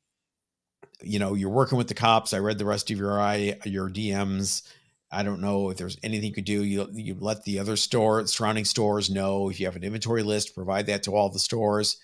[1.02, 2.32] you know, you're working with the cops.
[2.32, 3.18] I read the rest of your
[3.64, 4.62] your DMs.
[5.10, 6.64] I don't know if there's anything you could do.
[6.64, 10.54] You you let the other store surrounding stores know if you have an inventory list,
[10.54, 11.98] provide that to all the stores.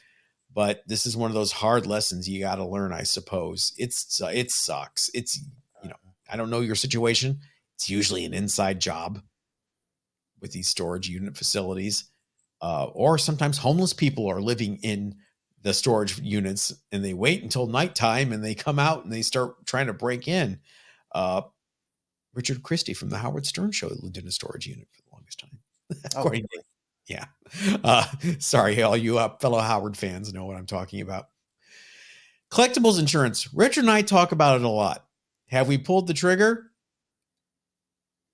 [0.55, 3.73] But this is one of those hard lessons you got to learn, I suppose.
[3.77, 5.11] It's it sucks.
[5.15, 5.41] It's
[5.83, 5.97] you know
[6.31, 7.41] I don't know your situation.
[7.75, 9.21] It's usually an inside job
[10.41, 12.12] with these storage unit facilities
[12.63, 15.17] uh, or sometimes homeless people are living in
[15.63, 19.67] the storage units and they wait until nighttime and they come out and they start
[19.67, 20.59] trying to break in.
[21.13, 21.43] Uh,
[22.35, 25.41] Richard Christy from the Howard Stern show lived in a storage unit for the longest
[25.41, 25.59] time.
[26.17, 26.47] oh, really?
[27.09, 27.27] yeah.
[27.85, 28.07] Uh,
[28.39, 31.27] sorry, all you uh, fellow Howard fans know what I'm talking about.
[32.51, 33.53] Collectibles insurance.
[33.53, 35.05] Richard and I talk about it a lot.
[35.49, 36.71] Have we pulled the trigger?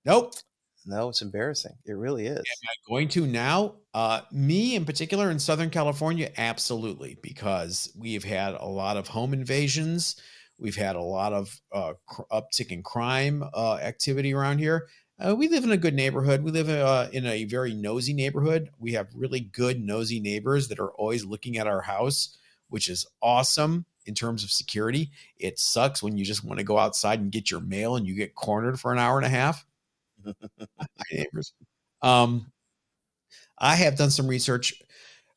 [0.05, 0.33] Nope.
[0.89, 1.73] No, it's embarrassing.
[1.85, 2.39] It really is.
[2.39, 3.75] Am I going to now?
[3.93, 9.31] Uh, me in particular in Southern California, absolutely, because we've had a lot of home
[9.31, 10.15] invasions.
[10.57, 14.87] We've had a lot of uh, cr- uptick in crime uh, activity around here.
[15.19, 16.41] Uh, we live in a good neighborhood.
[16.41, 18.71] We live uh, in a very nosy neighborhood.
[18.79, 22.35] We have really good nosy neighbors that are always looking at our house,
[22.69, 25.11] which is awesome in terms of security.
[25.37, 28.15] It sucks when you just want to go outside and get your mail and you
[28.15, 29.67] get cornered for an hour and a half.
[31.11, 31.53] Neighbors.
[32.01, 32.51] Um,
[33.57, 34.73] I have done some research.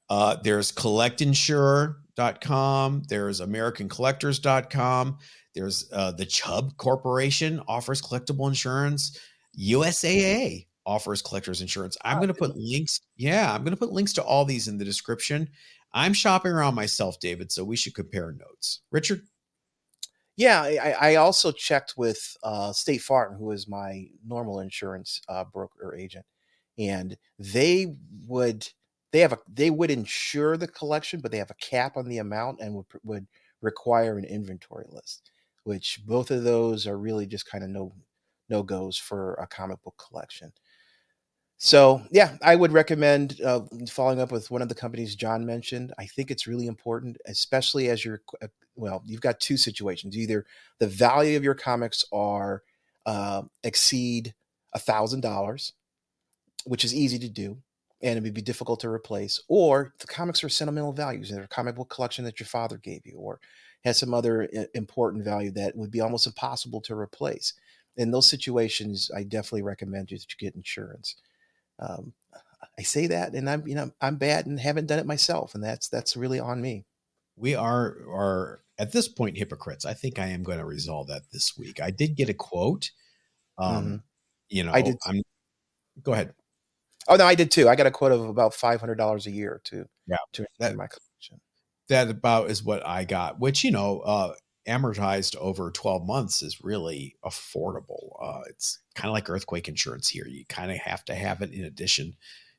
[0.09, 3.03] Uh, there's collectinsure.com.
[3.09, 5.18] There's americancollectors.com.
[5.55, 9.18] There's uh, the Chubb Corporation offers collectible insurance.
[9.59, 11.97] USAA offers collectors insurance.
[12.05, 13.01] I'm going to put links.
[13.16, 15.49] Yeah, I'm going to put links to all these in the description.
[15.95, 18.81] I'm shopping around myself, David, so we should compare notes.
[18.90, 19.23] Richard?
[20.37, 25.45] Yeah, I, I also checked with uh, State Farm, who is my normal insurance uh,
[25.45, 26.25] broker agent,
[26.79, 27.95] and they
[28.27, 28.66] would
[29.12, 32.18] they have a they would insure the collection, but they have a cap on the
[32.18, 33.27] amount and would would
[33.61, 35.31] require an inventory list,
[35.64, 37.95] which both of those are really just kind of no
[38.49, 40.51] no goes for a comic book collection.
[41.64, 45.92] So yeah, I would recommend uh, following up with one of the companies John mentioned.
[45.96, 50.18] I think it's really important, especially as you're uh, well, you've got two situations.
[50.18, 50.44] Either
[50.81, 52.64] the value of your comics are
[53.07, 54.35] uh, exceed
[54.72, 55.75] a thousand dollars,
[56.64, 57.57] which is easy to do,
[58.03, 61.31] and it would be difficult to replace, or the comics are sentimental values.
[61.31, 63.38] They're a comic book collection that your father gave you, or
[63.85, 67.53] has some other uh, important value that would be almost impossible to replace.
[67.98, 71.14] In those situations, I definitely recommend that you get insurance
[71.83, 72.12] um,
[72.79, 75.62] I say that, and I'm you know I'm bad and haven't done it myself, and
[75.62, 76.85] that's that's really on me.
[77.37, 79.85] We are are at this point hypocrites.
[79.85, 81.81] I think I am going to resolve that this week.
[81.81, 82.90] I did get a quote.
[83.59, 83.97] Um, mm-hmm.
[84.49, 84.97] You know, I did.
[85.07, 85.23] I'm,
[86.03, 86.35] go ahead.
[87.09, 87.68] Oh no, I did too.
[87.68, 90.75] I got a quote of about five hundred dollars a year to yeah to that,
[90.77, 91.40] my collection.
[91.88, 94.35] That about is what I got, which you know, uh,
[94.66, 98.12] amortized over 12 months is really affordable.
[98.22, 100.27] Uh, it's kind of like earthquake insurance here.
[100.27, 102.14] You kind of have to have it in addition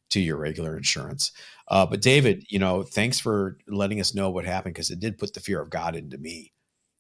[0.10, 1.32] to your regular insurance.
[1.68, 5.18] Uh, but David, you know, thanks for letting us know what happened because it did
[5.18, 6.52] put the fear of God into me,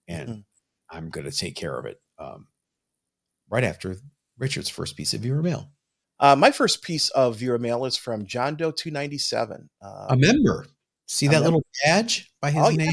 [0.07, 0.97] and mm-hmm.
[0.97, 2.47] I'm going to take care of it um,
[3.49, 3.97] right after
[4.37, 5.69] Richard's first piece of viewer mail.
[6.19, 9.69] Uh, my first piece of viewer mail is from John Doe 297.
[9.81, 10.65] Uh, a member.
[11.07, 11.45] See that member.
[11.45, 12.87] little badge by his oh, name?
[12.87, 12.91] Yeah.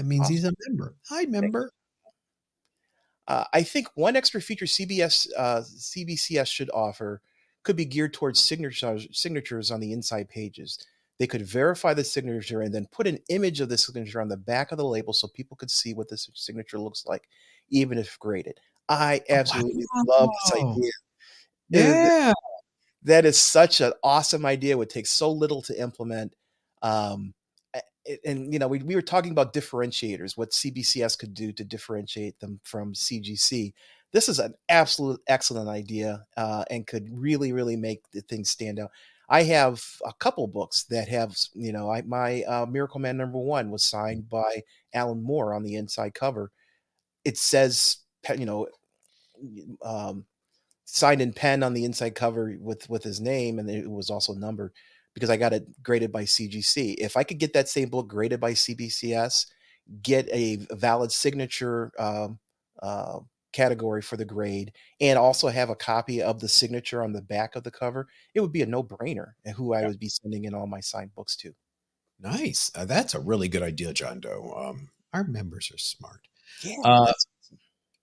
[0.00, 0.34] That means awesome.
[0.34, 0.94] he's a member.
[1.10, 1.72] Hi, member.
[3.28, 7.20] Uh, I think one extra feature CBS uh, CBCS should offer
[7.64, 10.78] could be geared towards signatures signatures on the inside pages.
[11.18, 14.38] They could verify the signature and then put an image of the signature on the
[14.38, 17.28] back of the label so people could see what this signature looks like,
[17.68, 18.58] even if graded.
[18.88, 20.04] I oh, absolutely wow.
[20.08, 20.92] love this idea.
[21.68, 22.32] Yeah.
[23.02, 24.76] that is such an awesome idea.
[24.76, 26.34] It would take so little to implement.
[26.80, 27.34] Um,
[28.24, 32.38] and you know we, we were talking about differentiators what cbcs could do to differentiate
[32.40, 33.72] them from cgc
[34.12, 38.78] this is an absolute excellent idea uh, and could really really make the things stand
[38.78, 38.90] out.
[39.28, 43.38] I have a couple books that have you know I, my uh, miracle man number
[43.38, 44.62] one was signed by
[44.94, 46.50] alan moore on the inside cover.
[47.24, 47.98] It says
[48.36, 48.66] you know
[49.84, 50.24] um,
[50.84, 54.34] signed in pen on the inside cover with with his name and it was also
[54.34, 54.72] numbered
[55.14, 56.96] because I got it graded by CGC.
[56.98, 59.46] If I could get that same book graded by CBCS,
[60.02, 62.38] get a valid signature um,
[62.82, 63.20] uh,
[63.52, 67.56] category for the grade, and also have a copy of the signature on the back
[67.56, 70.44] of the cover, it would be a no brainer and who I would be sending
[70.44, 71.52] in all my signed books to.
[72.20, 72.70] Nice.
[72.74, 74.54] Uh, that's a really good idea, John Doe.
[74.56, 76.20] Um, our members are smart.
[76.62, 76.76] Yeah.
[76.84, 77.12] Uh,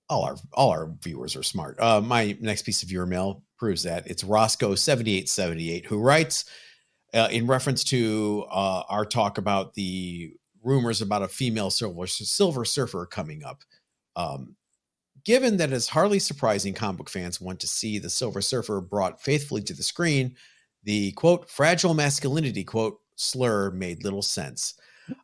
[0.10, 1.80] all our all our viewers are smart.
[1.80, 5.86] Uh, my next piece of viewer mail proves that it's Roscoe seventy eight seventy eight
[5.86, 6.46] who writes
[7.13, 12.65] uh, in reference to uh, our talk about the rumors about a female silver, silver
[12.65, 13.63] surfer coming up.
[14.15, 14.56] Um,
[15.24, 19.22] given that it's hardly surprising comic book fans want to see the silver surfer brought
[19.22, 20.36] faithfully to the screen,
[20.84, 24.76] the quote, fragile masculinity quote slur made little sense.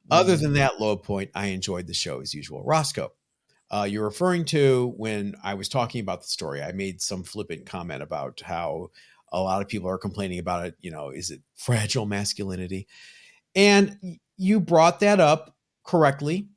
[0.09, 0.55] Other than mm.
[0.55, 2.63] that low point, I enjoyed the show as usual.
[2.63, 3.11] Roscoe,
[3.69, 7.65] uh, you're referring to when I was talking about the story, I made some flippant
[7.65, 8.91] comment about how
[9.33, 10.75] a lot of people are complaining about it.
[10.79, 12.87] You know, is it fragile masculinity?
[13.55, 16.47] And you brought that up correctly.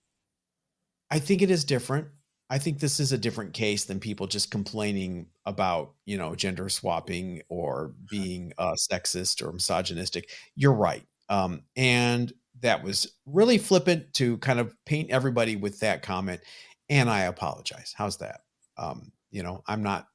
[1.11, 2.09] I think it is different.
[2.49, 6.69] I think this is a different case than people just complaining about, you know, gender
[6.69, 10.31] swapping or being uh, sexist or misogynistic.
[10.55, 11.05] You're right.
[11.29, 16.41] Um, and that was really flippant to kind of paint everybody with that comment.
[16.89, 17.95] And I apologize.
[17.97, 18.43] How's that?
[18.79, 20.07] Um, you know, I'm not,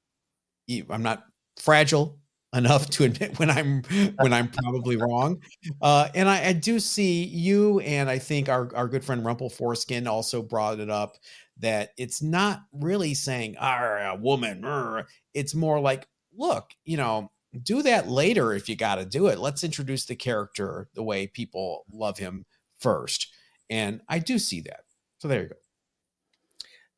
[0.90, 1.24] I'm not
[1.60, 2.18] fragile
[2.54, 3.84] enough to admit when I'm
[4.18, 5.42] when I'm probably wrong.
[5.82, 9.50] Uh, and I, I, do see you and I think our, our good friend Rumple
[9.50, 11.18] Foreskin also brought it up
[11.60, 17.32] that it's not really saying "are a woman." It's more like look, you know,
[17.64, 19.40] do that later if you got to do it.
[19.40, 22.46] Let's introduce the character the way people love him
[22.80, 23.28] first.
[23.70, 24.82] And I do see that.
[25.20, 25.56] So there you go.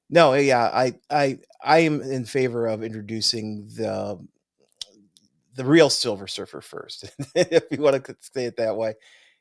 [0.09, 4.19] No, yeah, I I I am in favor of introducing the
[5.55, 8.95] the real Silver Surfer first, if you want to say it that way,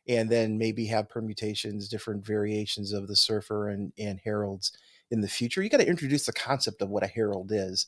[0.09, 4.73] and then maybe have permutations, different variations of the Surfer and and heralds
[5.11, 5.63] in the future.
[5.63, 7.87] You got to introduce the concept of what a herald is,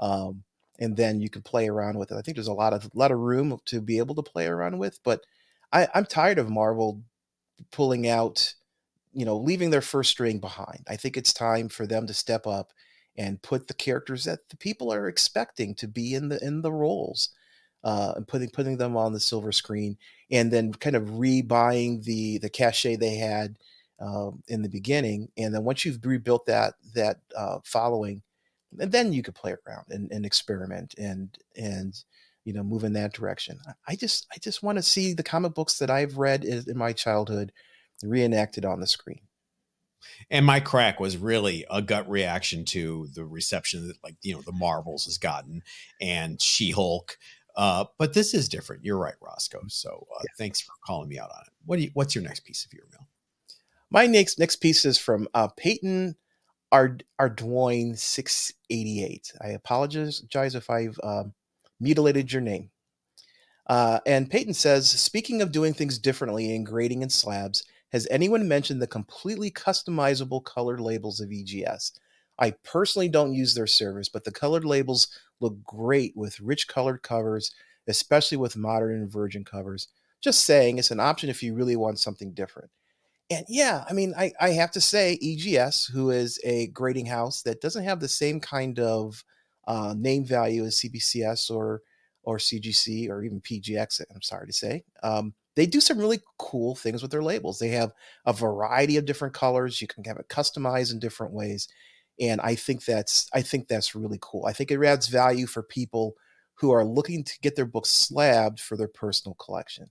[0.00, 0.42] um,
[0.78, 2.16] and then you can play around with it.
[2.16, 4.78] I think there's a lot of lot of room to be able to play around
[4.78, 5.22] with, but
[5.72, 7.02] I, I'm tired of Marvel
[7.72, 8.54] pulling out
[9.12, 10.84] you know, leaving their first string behind.
[10.88, 12.72] I think it's time for them to step up
[13.16, 16.72] and put the characters that the people are expecting to be in the in the
[16.72, 17.30] roles,
[17.84, 19.96] uh, and putting putting them on the silver screen,
[20.30, 23.56] and then kind of rebuying the the cachet they had
[24.00, 28.22] um, in the beginning, and then once you've rebuilt that that uh, following,
[28.72, 32.04] then you could play around and, and experiment and and
[32.44, 33.58] you know move in that direction.
[33.86, 36.92] I just I just want to see the comic books that I've read in my
[36.92, 37.52] childhood
[38.02, 39.20] reenacted on the screen.
[40.30, 44.42] And my crack was really a gut reaction to the reception that, like, you know,
[44.42, 45.62] the Marvels has gotten
[46.00, 47.18] and She Hulk.
[47.56, 48.84] Uh, but this is different.
[48.84, 49.62] You're right, Roscoe.
[49.68, 50.30] So uh, yeah.
[50.38, 51.52] thanks for calling me out on it.
[51.66, 53.06] What do you, what's your next piece of your mail?
[53.90, 56.16] My next next piece is from uh, Peyton
[56.70, 59.32] Ard- Ardoin six eighty eight.
[59.40, 61.34] I apologize if I've um,
[61.80, 62.70] mutilated your name.
[63.66, 68.48] Uh, and Peyton says, speaking of doing things differently in grading and slabs, has anyone
[68.48, 71.92] mentioned the completely customizable colored labels of EGS?
[72.40, 75.08] I personally don't use their service, but the colored labels
[75.40, 77.54] look great with rich colored covers,
[77.86, 79.88] especially with modern and virgin covers.
[80.22, 82.70] Just saying, it's an option if you really want something different.
[83.30, 87.42] And yeah, I mean, I, I have to say, EGS, who is a grading house
[87.42, 89.22] that doesn't have the same kind of
[89.66, 91.82] uh, name value as CBCS or
[92.22, 96.74] or CGC or even PGX, I'm sorry to say, um, they do some really cool
[96.74, 97.58] things with their labels.
[97.58, 97.92] They have
[98.26, 99.80] a variety of different colors.
[99.80, 101.66] You can have it customized in different ways.
[102.20, 104.46] And I think that's I think that's really cool.
[104.46, 106.14] I think it adds value for people
[106.54, 109.86] who are looking to get their books slabbed for their personal collection.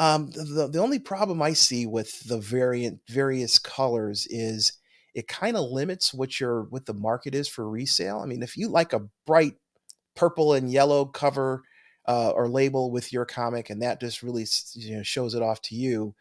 [0.00, 4.72] Um, the, the only problem I see with the variant various colors is
[5.14, 8.18] it kind of limits what your what the market is for resale.
[8.18, 9.54] I mean, if you like a bright
[10.16, 11.62] purple and yellow cover
[12.08, 15.60] uh, or label with your comic, and that just really you know, shows it off
[15.62, 16.14] to you.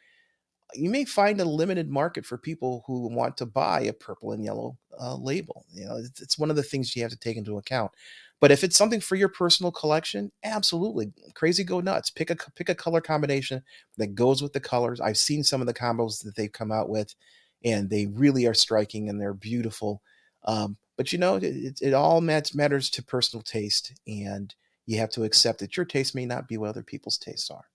[0.75, 4.43] You may find a limited market for people who want to buy a purple and
[4.43, 5.65] yellow uh, label.
[5.71, 7.91] You know, it's, it's one of the things you have to take into account.
[8.39, 12.09] But if it's something for your personal collection, absolutely, crazy go nuts.
[12.09, 13.63] Pick a pick a color combination
[13.97, 14.99] that goes with the colors.
[14.99, 17.15] I've seen some of the combos that they've come out with,
[17.63, 20.01] and they really are striking and they're beautiful.
[20.43, 24.53] Um, but you know, it, it all matters to personal taste, and
[24.85, 27.65] you have to accept that your taste may not be what other people's tastes are.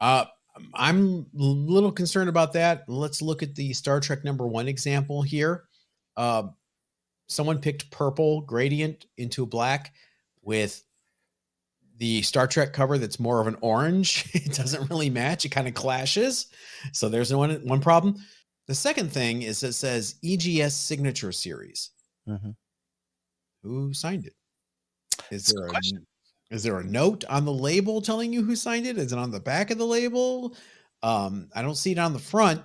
[0.00, 0.24] Uh,
[0.74, 2.84] I'm a little concerned about that.
[2.88, 5.64] Let's look at the Star Trek number one example here.
[6.16, 6.44] Uh,
[7.28, 9.94] someone picked purple gradient into black
[10.42, 10.82] with
[11.98, 14.30] the Star Trek cover that's more of an orange.
[14.34, 15.44] it doesn't really match.
[15.44, 16.46] It kind of clashes.
[16.92, 18.16] So there's one one problem.
[18.66, 21.90] The second thing is it says EGS signature series.
[22.28, 22.50] Mm-hmm.
[23.62, 24.34] Who signed it?
[25.30, 26.00] Is there a, a
[26.50, 28.98] is there a note on the label telling you who signed it?
[28.98, 30.56] Is it on the back of the label?
[31.02, 32.62] Um, I don't see it on the front.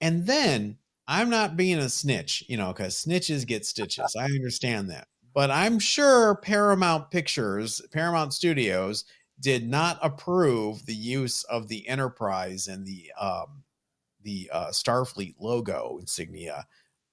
[0.00, 4.14] And then I'm not being a snitch, you know, because snitches get stitches.
[4.18, 5.08] I understand that.
[5.34, 9.04] But I'm sure Paramount Pictures, Paramount Studios,
[9.40, 13.62] did not approve the use of the Enterprise and the um,
[14.22, 16.66] the uh, Starfleet logo insignia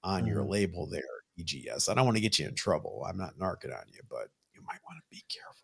[0.03, 0.29] on mm-hmm.
[0.29, 1.03] your label there,
[1.39, 1.87] EGS.
[1.87, 3.05] I don't want to get you in trouble.
[3.07, 5.54] I'm not narking on you, but you might want to be careful.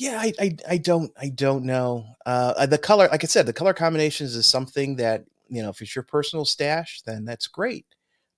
[0.00, 2.06] Yeah, I, I, I don't I don't know.
[2.24, 5.82] Uh, the color, like I said, the color combinations is something that you know if
[5.82, 7.84] it's your personal stash, then that's great.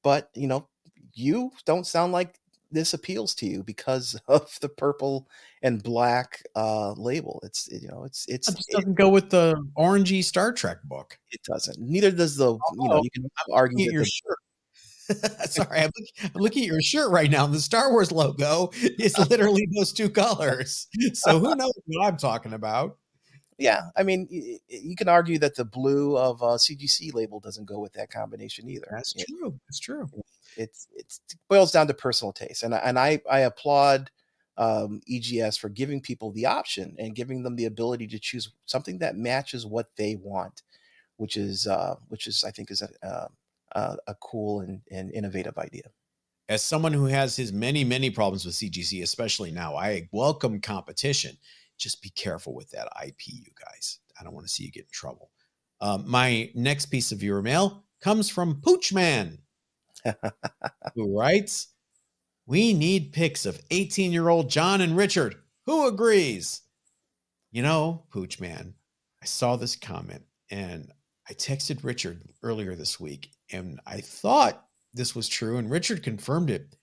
[0.03, 0.69] But you know,
[1.15, 2.41] you don't sound like
[2.73, 5.29] this appeals to you because of the purple
[5.63, 7.39] and black uh, label.
[7.45, 11.17] It's you know, it's it's it doesn't it, go with the orangey Star Trek book.
[11.31, 11.79] It doesn't.
[11.79, 14.39] Neither does the oh, you know you can argue your shirt.
[15.47, 17.47] Sorry, I'm, look, I'm, looking at your shirt right now.
[17.47, 20.87] The Star Wars logo is literally those two colors.
[21.15, 22.99] So who knows what I'm talking about?
[23.59, 24.27] Yeah, I mean,
[24.69, 28.69] you can argue that the blue of a CGC label doesn't go with that combination
[28.69, 28.89] either.
[28.91, 29.55] That's true.
[29.69, 30.09] It's true.
[30.57, 34.11] It's, it's it boils down to personal taste, and and I I applaud
[34.57, 38.99] um, EGS for giving people the option and giving them the ability to choose something
[38.99, 40.63] that matches what they want,
[41.17, 43.29] which is uh, which is I think is a, uh,
[43.75, 45.85] uh, a cool and, and innovative idea.
[46.49, 51.37] as someone who has his many, many problems with CGC, especially now, I welcome competition.
[51.79, 53.99] Just be careful with that IP, you guys.
[54.21, 55.31] I don't want to see you get in trouble.
[55.81, 59.39] Um, my next piece of viewer mail comes from Poochman,
[60.95, 61.69] who writes,
[62.47, 65.37] We need pics of 18 year old John and Richard.
[65.67, 66.63] Who agrees?
[67.51, 68.75] You know, Poochman,
[69.23, 70.91] I saw this comment and
[71.29, 76.51] I texted Richard earlier this week and I thought this was true, and Richard confirmed
[76.51, 76.77] it.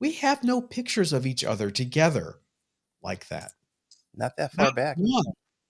[0.00, 2.36] We have no pictures of each other together
[3.02, 3.52] like that.
[4.14, 4.96] Not that far Not back.
[4.96, 5.24] One.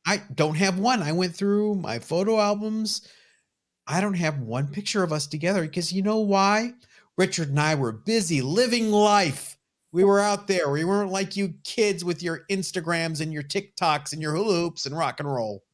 [0.07, 1.03] I don't have one.
[1.03, 3.09] I went through my photo albums.
[3.87, 6.75] I don't have one picture of us together because you know why?
[7.17, 9.57] Richard and I were busy living life.
[9.93, 10.71] We were out there.
[10.71, 14.85] We weren't like you kids with your Instagrams and your TikToks and your hula hoops
[14.85, 15.65] and rock and roll.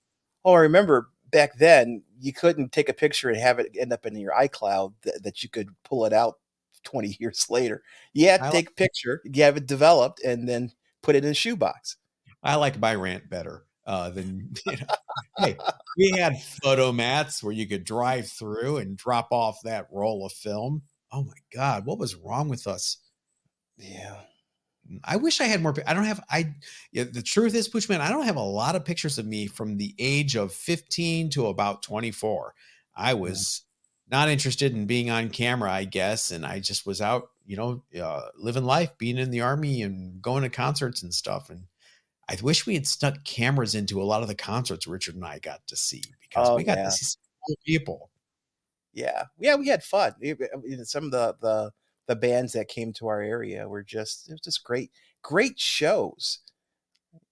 [0.44, 4.06] Oh, I remember back then you couldn't take a picture and have it end up
[4.06, 6.38] in your iCloud that, that you could pull it out
[6.84, 7.82] 20 years later.
[8.12, 10.70] You had to I take like- a picture, you have it developed, and then
[11.02, 11.96] put it in a shoebox.
[12.42, 14.86] I like my rant better uh, than you know.
[15.38, 15.56] hey,
[15.98, 20.32] we had photo mats where you could drive through and drop off that roll of
[20.32, 20.82] film.
[21.10, 22.98] Oh my God, what was wrong with us?
[23.76, 24.20] Yeah.
[25.02, 25.74] I wish I had more.
[25.86, 26.22] I don't have.
[26.30, 26.54] I.
[26.92, 29.76] Yeah, the truth is, Poochman, I don't have a lot of pictures of me from
[29.76, 32.54] the age of 15 to about 24.
[32.96, 33.62] I was
[34.10, 37.82] not interested in being on camera, I guess, and I just was out, you know,
[38.00, 41.50] uh, living life, being in the army and going to concerts and stuff.
[41.50, 41.64] And
[42.28, 45.38] I wish we had stuck cameras into a lot of the concerts Richard and I
[45.38, 46.84] got to see because oh, we got yeah.
[46.84, 47.18] to see
[47.66, 48.10] people.
[48.92, 50.14] Yeah, yeah, we had fun.
[50.84, 51.72] Some of the the
[52.06, 54.90] the bands that came to our area were just it was just great,
[55.22, 56.40] great shows.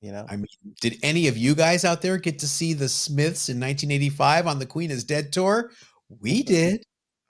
[0.00, 0.46] You know, I mean,
[0.80, 4.58] did any of you guys out there get to see the Smiths in 1985 on
[4.58, 5.70] the Queen is Dead tour?
[6.20, 6.84] We did.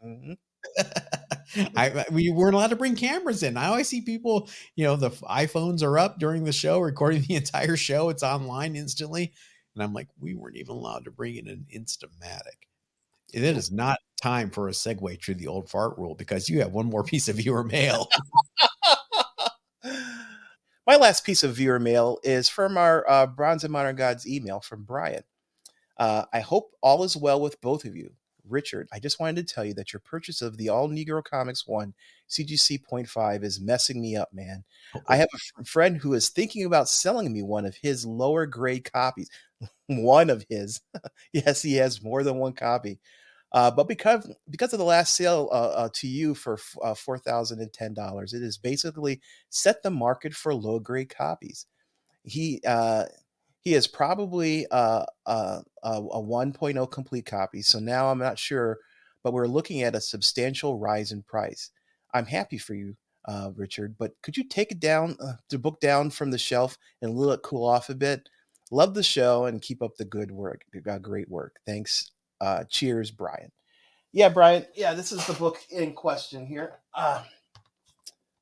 [0.05, 0.33] Mm-hmm.
[1.77, 3.55] I we weren't allowed to bring cameras in.
[3.55, 7.35] Now I see people, you know, the iPhones are up during the show, recording the
[7.37, 8.09] entire show.
[8.09, 9.33] It's online instantly,
[9.75, 12.69] and I'm like, we weren't even allowed to bring in an Instamatic.
[13.33, 16.73] It is not time for a segue to the old fart rule because you have
[16.73, 18.09] one more piece of viewer mail.
[20.87, 24.61] My last piece of viewer mail is from our uh, Bronze and Modern Gods email
[24.61, 25.23] from Brian.
[25.97, 28.11] Uh, I hope all is well with both of you.
[28.49, 31.69] Richard, I just wanted to tell you that your purchase of the All Negro Comics
[31.69, 31.95] 1
[32.29, 34.65] CGC Point Five is messing me up, man.
[34.97, 35.05] Okay.
[35.09, 38.91] I have a friend who is thinking about selling me one of his lower grade
[38.93, 39.31] copies.
[39.87, 40.81] one of his.
[41.33, 42.99] yes, he has more than one copy.
[43.53, 47.19] Uh, but because because of the last sale uh, uh, to you for uh, four
[47.19, 51.67] thousand and ten dollars, it has basically set the market for low grade copies.
[52.25, 53.05] He uh,
[53.61, 57.63] he is probably uh, a, a 1.0 complete copy.
[57.63, 58.79] So now I'm not sure,
[59.23, 61.71] but we're looking at a substantial rise in price.
[62.13, 62.97] I'm happy for you,
[63.55, 65.17] Richard, but could you take it down
[65.49, 68.29] the book down from the shelf and let it cool off a bit?
[68.73, 70.65] Love the show and keep up the good work.
[71.03, 71.55] Great work.
[71.65, 72.11] Thanks,
[72.43, 73.53] uh, cheers, Brian.
[74.13, 74.67] Yeah, Brian.
[74.75, 76.81] Yeah, this is the book in question here.
[76.93, 77.23] Uh,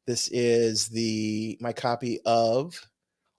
[0.06, 2.80] this is the my copy of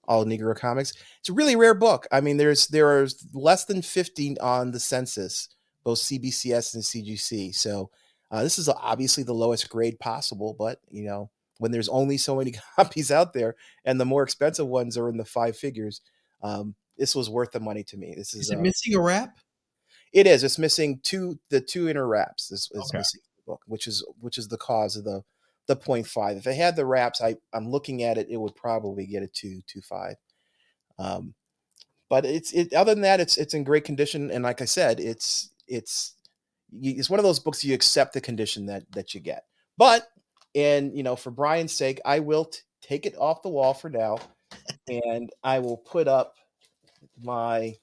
[0.06, 0.92] All Negro Comics.
[1.18, 2.06] It's a really rare book.
[2.12, 5.48] I mean, there's there are less than 50 on the census,
[5.82, 7.54] both CBCS and CGC.
[7.54, 7.90] So
[8.30, 12.36] uh, this is obviously the lowest grade possible, but you know when there's only so
[12.36, 16.00] many copies out there, and the more expensive ones are in the five figures,
[16.42, 18.14] um, this was worth the money to me.
[18.16, 19.38] This is, is it uh, missing a wrap?
[20.12, 20.44] It is.
[20.44, 22.50] It's missing two the two inner wraps.
[22.50, 22.98] Is, is okay.
[22.98, 25.22] missing the book, which is which is the cause of the
[25.66, 26.36] the point five.
[26.36, 29.26] If it had the wraps, I I'm looking at it, it would probably get a
[29.26, 30.16] two two five.
[30.98, 31.34] Um,
[32.08, 32.74] but it's it.
[32.74, 36.14] Other than that, it's it's in great condition, and like I said, it's it's
[36.80, 39.44] it's one of those books you accept the condition that that you get.
[39.78, 40.08] But
[40.54, 43.88] and you know, for Brian's sake, I will t- take it off the wall for
[43.88, 44.18] now,
[44.88, 46.34] and I will put up
[47.22, 47.74] my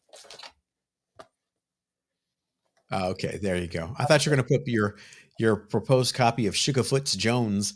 [2.91, 3.93] Oh, okay, there you go.
[3.97, 4.95] I thought you were going to put your
[5.37, 7.75] your proposed copy of Sugarfoot's Jones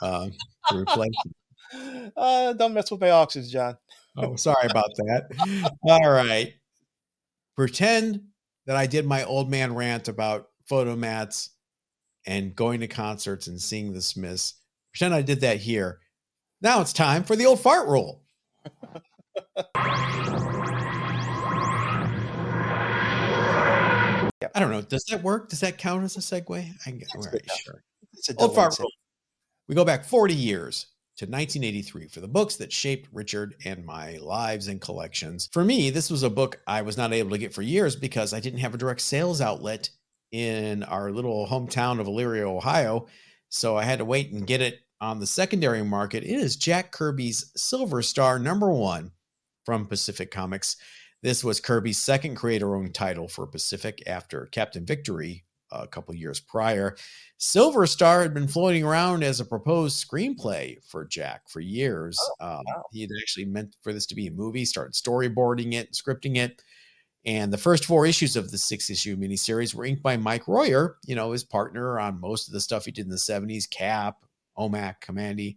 [0.00, 0.28] uh,
[0.68, 1.14] to replace.
[2.16, 3.76] Uh, don't mess with my auctions, John.
[4.16, 5.72] oh, sorry about that.
[5.82, 6.54] All right,
[7.56, 8.20] pretend
[8.66, 11.50] that I did my old man rant about photo mats
[12.26, 14.54] and going to concerts and seeing the Smiths.
[14.92, 15.98] Pretend I did that here.
[16.60, 18.22] Now it's time for the old fart rule.
[24.54, 24.82] I don't know.
[24.82, 25.48] Does that work?
[25.48, 26.50] Does that count as a segue?
[26.58, 27.82] I can get right, sure.
[28.12, 28.78] It's a Old Fart
[29.68, 30.86] We go back 40 years
[31.16, 35.48] to 1983 for the books that shaped Richard and my lives and collections.
[35.52, 38.32] For me, this was a book I was not able to get for years because
[38.32, 39.90] I didn't have a direct sales outlet
[40.32, 43.06] in our little hometown of Elyria, Ohio.
[43.48, 46.90] So I had to wait and get it on the secondary market, it is Jack
[46.90, 49.12] Kirby's Silver Star number one
[49.64, 50.76] from Pacific Comics.
[51.24, 56.38] This was Kirby's second creator owned title for Pacific after Captain Victory a couple years
[56.38, 56.96] prior.
[57.38, 62.18] Silver Star had been floating around as a proposed screenplay for Jack for years.
[62.40, 62.64] Oh, um.
[62.92, 66.62] He had actually meant for this to be a movie, started storyboarding it, scripting it.
[67.24, 70.98] And the first four issues of the six issue miniseries were inked by Mike Royer,
[71.06, 74.26] you know, his partner on most of the stuff he did in the 70s, Cap,
[74.58, 75.56] OMAC, Kamandi,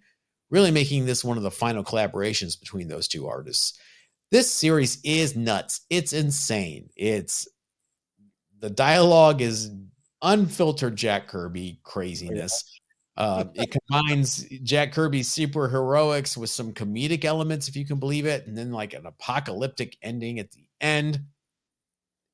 [0.49, 3.77] really making this one of the final collaborations between those two artists.
[4.29, 5.81] This series is nuts.
[5.89, 6.89] It's insane.
[6.95, 7.47] It's
[8.59, 9.71] the dialogue is
[10.21, 12.79] unfiltered Jack Kirby craziness.
[13.15, 18.25] Uh, it combines Jack Kirby's super heroics with some comedic elements, if you can believe
[18.25, 21.21] it, and then like an apocalyptic ending at the end.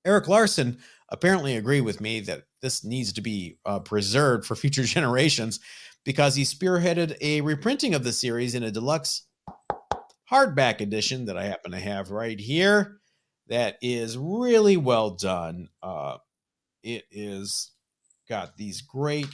[0.05, 0.79] Erik Larsen
[1.09, 5.59] apparently agreed with me that this needs to be uh, preserved for future generations
[6.05, 9.27] because he spearheaded a reprinting of the series in a deluxe
[10.33, 12.99] hardback edition that I happen to have right here.
[13.47, 15.69] That is really well done.
[15.81, 16.17] Uh,
[16.83, 17.71] it is
[18.29, 19.27] got these great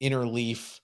[0.00, 0.80] interleaf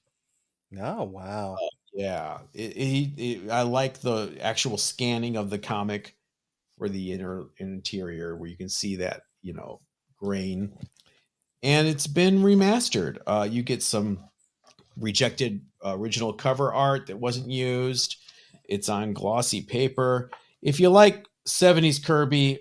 [0.79, 1.63] Oh wow.
[1.93, 6.17] yeah, it, it, it- I like the actual scanning of the comic
[6.79, 9.83] for the inner interior where you can see that you know
[10.19, 10.77] grain,
[11.63, 13.19] and it's been remastered.
[13.27, 14.29] Uh, you get some
[14.97, 18.17] rejected uh, original cover art that wasn't used.
[18.73, 20.31] It's on glossy paper.
[20.62, 22.61] If you like '70s Kirby,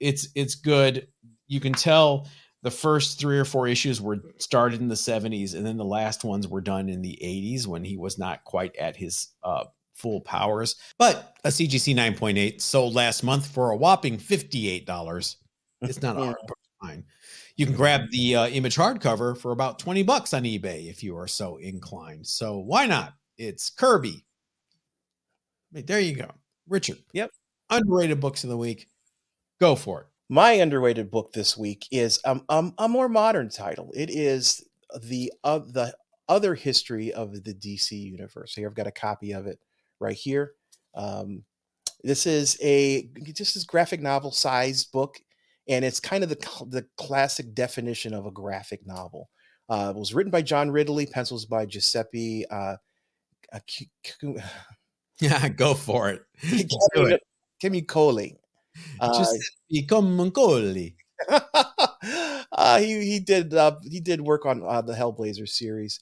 [0.00, 1.08] it's it's good.
[1.46, 2.26] You can tell
[2.62, 6.24] the first three or four issues were started in the 70s and then the last
[6.24, 10.22] ones were done in the 80s when he was not quite at his uh, full
[10.22, 10.76] powers.
[10.98, 15.36] But a cgc 9.8 sold last month for a whopping $58
[15.82, 16.36] it's not a hard
[17.56, 21.16] you can grab the uh, image hardcover for about 20 bucks on ebay if you
[21.16, 22.26] are so inclined.
[22.26, 23.14] So why not?
[23.38, 24.24] It's kirby
[25.74, 26.30] Wait, there you go
[26.68, 27.30] richard Yep.
[27.70, 28.86] underrated books of the week
[29.60, 33.92] go for it My underrated book this week is um, um, a more modern title.
[33.94, 34.64] It is
[35.02, 35.94] the uh, the
[36.28, 38.54] other history of the DC universe.
[38.54, 39.58] Here I've got a copy of it
[40.00, 40.52] right here.
[40.94, 41.44] Um,
[42.02, 45.18] this is a just this graphic novel sized book,
[45.68, 49.28] and it's kind of the the classic definition of a graphic novel.
[49.68, 52.44] Uh, it was written by John Ridley, pencils by Giuseppe.
[52.50, 52.76] Uh,
[53.52, 53.60] uh,
[55.20, 56.22] yeah go for it
[57.60, 58.36] Kimi Coley.
[59.00, 59.38] Uh, Just
[59.70, 60.94] become Moncoli.
[62.52, 66.00] uh, he he did uh, he did work on uh, the Hellblazer series.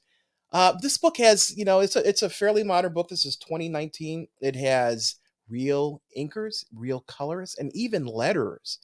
[0.52, 3.08] Uh, this book has you know it's a it's a fairly modern book.
[3.08, 4.26] This is 2019.
[4.40, 5.16] It has
[5.48, 8.78] real inkers, real colorists, and even letterers.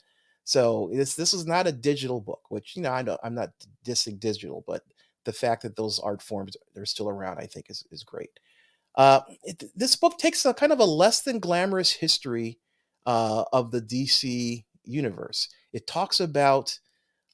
[0.45, 3.51] So this this is not a digital book, which you know I know I'm not
[3.85, 4.83] dissing digital, but
[5.24, 8.31] the fact that those art forms they're still around, I think, is is great.
[8.99, 12.59] Uh, it, this book takes a kind of a less than glamorous history
[13.07, 15.49] uh, of the DC universe.
[15.72, 16.76] It talks about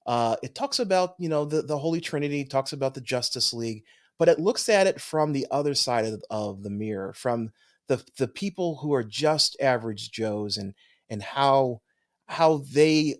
[0.06, 3.84] uh, it talks about you know the the Holy Trinity, talks about the Justice League,
[4.18, 7.50] but it looks at it from the other side of, of the mirror, from
[7.88, 10.74] the the people who are just average Joes, and
[11.08, 11.80] and how
[12.26, 13.16] how they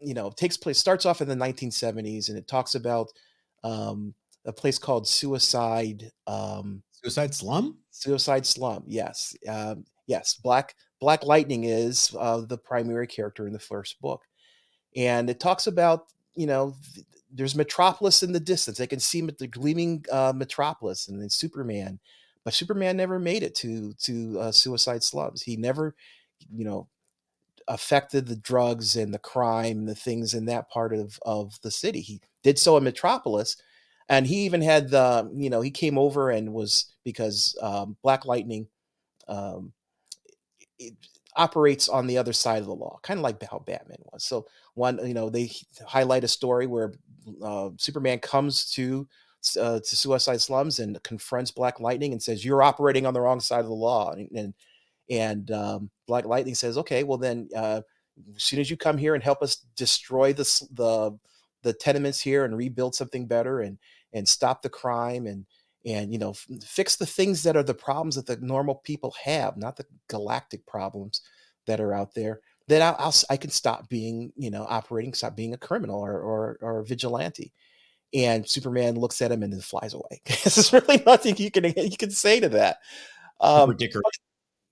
[0.00, 3.08] you know takes place starts off in the 1970s, and it talks about
[3.64, 4.14] um,
[4.46, 6.10] a place called Suicide.
[6.26, 7.81] Um, Suicide Slum?
[8.02, 8.82] Suicide Slum.
[8.86, 10.34] Yes, um, yes.
[10.34, 14.22] Black Black Lightning is uh, the primary character in the first book,
[14.96, 18.78] and it talks about you know th- there's Metropolis in the distance.
[18.78, 22.00] They can see the gleaming uh, Metropolis and then Superman,
[22.44, 25.42] but Superman never made it to to uh, Suicide Slums.
[25.42, 25.94] He never,
[26.52, 26.88] you know,
[27.68, 31.70] affected the drugs and the crime and the things in that part of of the
[31.70, 32.00] city.
[32.00, 33.56] He did so in Metropolis,
[34.08, 38.24] and he even had the you know he came over and was because um, Black
[38.24, 38.66] Lightning
[39.28, 39.72] um,
[40.78, 40.94] it
[41.36, 44.24] operates on the other side of the law, kind of like how Batman was.
[44.24, 45.50] So one you know they
[45.86, 46.92] highlight a story where
[47.42, 49.06] uh, Superman comes to
[49.60, 53.40] uh, to Suicide Slums and confronts Black Lightning and says you're operating on the wrong
[53.40, 54.54] side of the law and and,
[55.10, 57.80] and um, Black Lightning says okay well then uh,
[58.36, 61.18] as soon as you come here and help us destroy the the
[61.62, 63.78] the tenements here and rebuild something better and
[64.12, 65.46] and stop the crime and
[65.84, 69.14] and you know f- fix the things that are the problems that the normal people
[69.24, 71.22] have not the galactic problems
[71.66, 75.36] that are out there then I'll, I'll I can stop being you know operating stop
[75.36, 77.52] being a criminal or or, or a vigilante
[78.14, 80.20] and Superman looks at him and then flies away.
[80.26, 82.76] There's really nothing you can you can say to that.
[83.40, 84.04] Um, Ridiculous.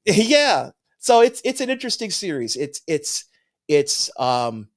[0.07, 3.27] yeah so it's it's an interesting series it's it's
[3.69, 4.69] it's um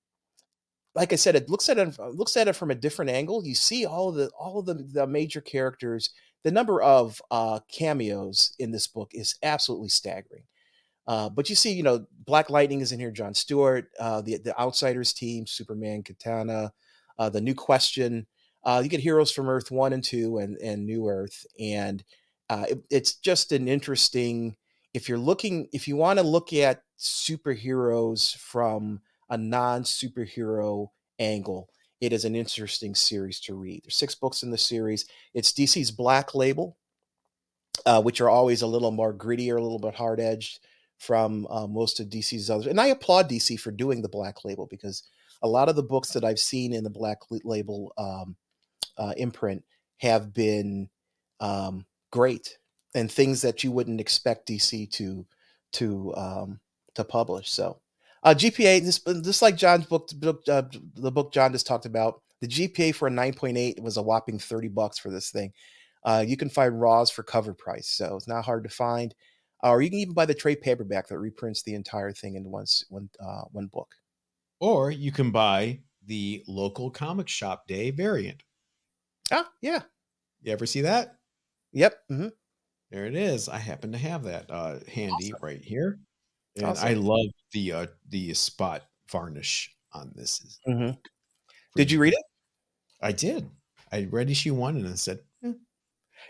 [0.96, 3.56] like i said it looks at it looks at it from a different angle you
[3.56, 6.10] see all of the all of the, the major characters
[6.44, 10.44] the number of uh, cameos in this book is absolutely staggering.
[11.08, 14.38] Uh, but you see, you know, Black Lightning is in here, John Stewart, uh, the
[14.38, 16.72] the Outsiders team, Superman, Katana,
[17.18, 18.26] uh, the New Question.
[18.64, 22.04] Uh, you get heroes from Earth One and Two, and and New Earth, and
[22.50, 24.56] uh, it, it's just an interesting.
[24.94, 30.88] If you're looking, if you want to look at superheroes from a non superhero
[31.20, 31.70] angle,
[32.02, 33.84] it is an interesting series to read.
[33.84, 35.06] There's six books in the series.
[35.34, 36.78] It's DC's Black Label,
[37.86, 40.60] uh, which are always a little more gritty or a little bit hard edged
[41.00, 42.68] from uh, most of DC's others.
[42.68, 45.04] And I applaud DC for doing the Black Label because
[45.42, 48.36] a lot of the books that I've seen in the Black Label um,
[48.98, 49.64] uh, imprint
[49.98, 50.90] have been
[51.40, 52.58] um, great
[52.96, 55.26] and things that you wouldn't expect DC to
[55.74, 56.60] to um,
[56.96, 57.50] to publish.
[57.50, 57.80] So
[58.24, 60.10] uh, GPA, this just like John's book,
[60.48, 60.64] uh,
[60.96, 64.70] the book John just talked about, the GPA for a 9.8 was a whopping 30
[64.70, 65.54] bucks for this thing.
[66.04, 69.16] Uh, you can find raws for cover price, so it's not hard to find.
[69.64, 72.44] Uh, or you can even buy the trade paperback that reprints the entire thing in
[72.52, 73.96] one one uh, one book.
[74.60, 78.44] Or you can buy the local comic shop day variant.
[79.32, 79.84] Ah, yeah.
[80.42, 81.16] You ever see that?
[81.72, 81.96] Yep.
[82.12, 82.28] Mm-hmm.
[82.92, 83.48] There it is.
[83.48, 85.40] I happen to have that uh, handy Awesome.
[85.42, 86.00] right here,
[86.56, 86.88] and Awesome.
[86.88, 90.60] I love the uh, the spot varnish on this.
[90.68, 90.92] Mm-hmm.
[91.76, 92.24] Did you read it?
[93.02, 93.50] I did.
[93.92, 95.54] I read issue one and I said, "Eh,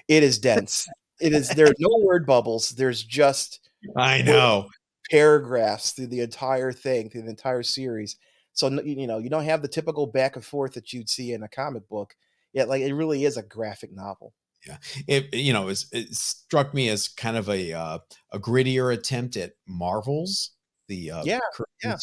[0.08, 0.88] It is dense.
[1.22, 1.50] it is.
[1.50, 2.70] There are no word bubbles.
[2.72, 3.60] There's just
[3.96, 4.70] I know.
[5.12, 8.18] paragraphs through the entire thing, through the entire series.
[8.54, 11.44] So you know, you don't have the typical back and forth that you'd see in
[11.44, 12.16] a comic book.
[12.54, 14.34] Yet, like it really is a graphic novel.
[14.66, 18.00] Yeah, it you know it's, it struck me as kind of a uh,
[18.32, 20.52] a grittier attempt at Marvels,
[20.88, 21.40] the uh, Yeah,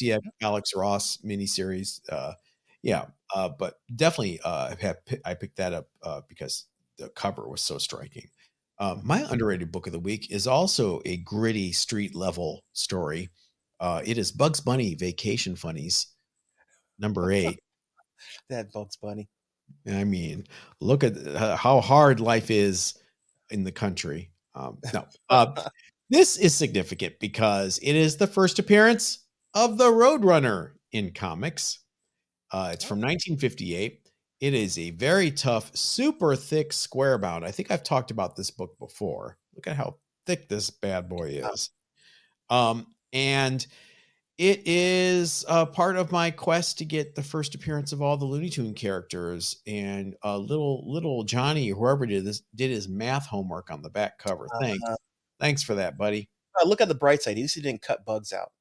[0.00, 0.18] yeah.
[0.42, 2.00] Alex Ross miniseries.
[2.10, 2.34] Uh,
[2.82, 6.66] yeah, uh, but definitely uh, I have I picked that up uh, because
[6.98, 8.28] the cover was so striking.
[8.78, 13.28] Um, my underrated book of the week is also a gritty street level story.
[13.78, 16.06] Uh, it is Bugs Bunny Vacation Funnies,
[16.98, 17.58] number eight.
[18.48, 19.28] That Bugs Bunny.
[19.90, 20.46] I mean,
[20.80, 22.94] look at uh, how hard life is
[23.50, 24.30] in the country.
[24.54, 25.64] Um, no, uh,
[26.08, 31.80] this is significant because it is the first appearance of the Roadrunner in comics.
[32.52, 34.08] Uh, it's from 1958.
[34.40, 37.44] It is a very tough, super thick square bound.
[37.44, 39.36] I think I've talked about this book before.
[39.54, 39.96] Look at how
[40.26, 41.70] thick this bad boy is.
[42.48, 43.64] Um, and
[44.40, 48.24] it is uh, part of my quest to get the first appearance of all the
[48.24, 49.60] Looney Tune characters.
[49.66, 53.90] And uh, little little Johnny, or whoever did this, did his math homework on the
[53.90, 54.46] back cover.
[54.58, 54.96] Thanks, Uh,
[55.38, 56.30] thanks for that, buddy.
[56.58, 57.32] uh, look at the bright side.
[57.32, 58.52] At least he didn't cut bugs out.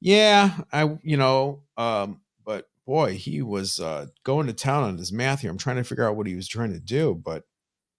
[0.00, 5.12] Yeah, I you know, um, but boy, he was uh, going to town on his
[5.12, 5.50] math here.
[5.50, 7.44] I'm trying to figure out what he was trying to do, but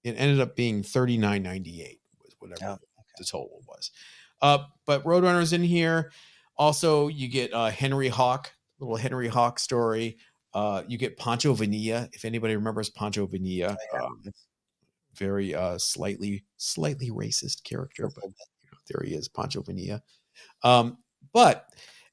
[0.04, 3.92] it ended up being 39.98 was whatever Oh, the total was.
[4.42, 6.12] Uh, but Roadrunner's in here.
[6.62, 10.18] Also, you get uh, Henry Hawk, little Henry Hawk story.
[10.54, 12.08] Uh, you get Pancho Vanilla.
[12.14, 14.22] If anybody remembers Pancho Vanilla, um,
[15.16, 20.04] very uh, slightly slightly racist character, but you know, there he is, Pancho Vanilla.
[20.62, 21.00] Um,
[21.34, 21.66] but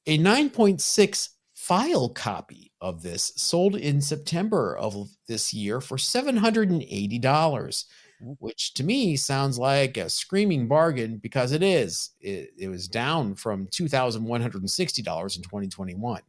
[0.07, 6.81] a 9.6 file copy of this sold in September of this year for $780,
[7.21, 7.85] Mm.
[8.21, 12.11] Which to me sounds like a screaming bargain because it is.
[12.21, 16.23] It, it was down from $2,160 in 2021.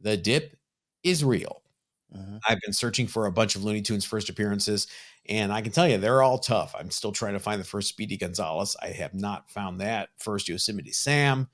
[0.00, 0.56] The dip
[1.02, 1.62] is real.
[2.14, 2.40] Mhm.
[2.48, 4.86] I've been searching for a bunch of Looney Tunes first appearances,
[5.28, 6.74] and I can tell you they're all tough.
[6.78, 8.76] I'm still trying to find the first Speedy Gonzalez.
[8.80, 11.48] I have not found that first Yosemite Sam.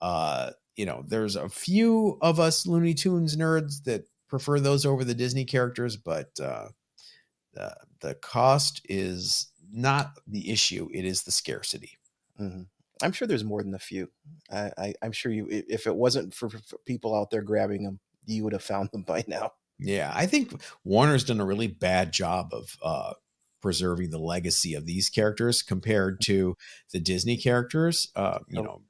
[0.00, 5.04] Uh, you know, there's a few of us Looney Tunes nerds that prefer those over
[5.04, 6.68] the Disney characters, but uh,
[7.54, 10.88] the the cost is not the issue.
[10.92, 11.98] It is the scarcity.
[12.40, 12.66] Mhm.
[13.02, 14.10] I'm sure there's more than a few.
[14.50, 15.46] I, I, I'm sure you.
[15.50, 19.02] If it wasn't for, for people out there grabbing them, you would have found them
[19.06, 19.52] by now.
[19.78, 23.14] Yeah, I think Warner's done a really bad job of uh,
[23.60, 26.56] preserving the legacy of these characters compared to
[26.92, 28.08] the Disney characters.
[28.14, 28.62] Uh, you Oh.
[28.62, 28.82] know,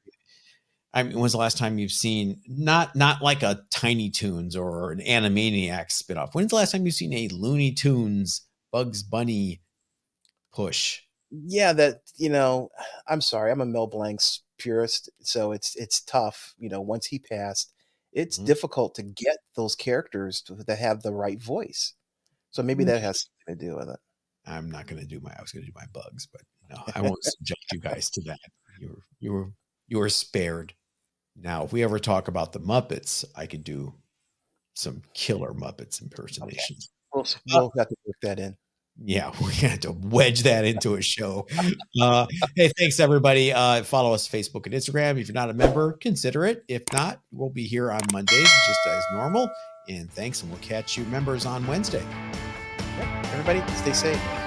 [0.93, 4.93] I mean, when's the last time you've seen not not like a Tiny Toons or
[4.93, 6.35] an Animaniacs spinoff?
[6.35, 8.43] When's the last time you've seen a Looney Tunes
[8.73, 9.61] Bugs Bunny
[10.53, 11.03] push?
[11.31, 12.71] Yeah, that you know.
[13.09, 13.51] I'm sorry.
[13.53, 16.55] I'm a Mel Blanc's purist, so it's it's tough.
[16.59, 17.73] You know, once he passed,
[18.13, 18.47] it's Mhm.
[18.47, 21.95] difficult to get those characters to, that have the right voice.
[22.51, 22.89] So maybe Mhm.
[22.89, 24.01] that has something to do with it.
[24.47, 25.33] I'm not going to do my.
[25.39, 28.21] I was going to do my bugs, but no, I won't subject you guys to
[28.23, 28.39] that.
[28.81, 29.53] You were you were
[29.89, 30.75] you were spared.
[31.37, 33.95] Now, if we ever talk about the Muppets, I could do
[34.75, 36.91] some killer Muppets impersonations.
[36.91, 38.57] We'll, we'll have to work that in.
[39.01, 41.47] Yeah, we had to wedge that into a show.
[42.01, 43.53] Uh, hey, thanks everybody.
[43.53, 45.19] Uh, follow us Facebook and Instagram.
[45.19, 46.65] If you're not a member, consider it.
[46.69, 49.51] If not, we'll be here on Mondays just as normal.
[49.89, 52.05] And thanks, and we'll catch you members on Wednesday.
[52.99, 53.27] Yep.
[53.33, 54.42] Everybody, stay safe.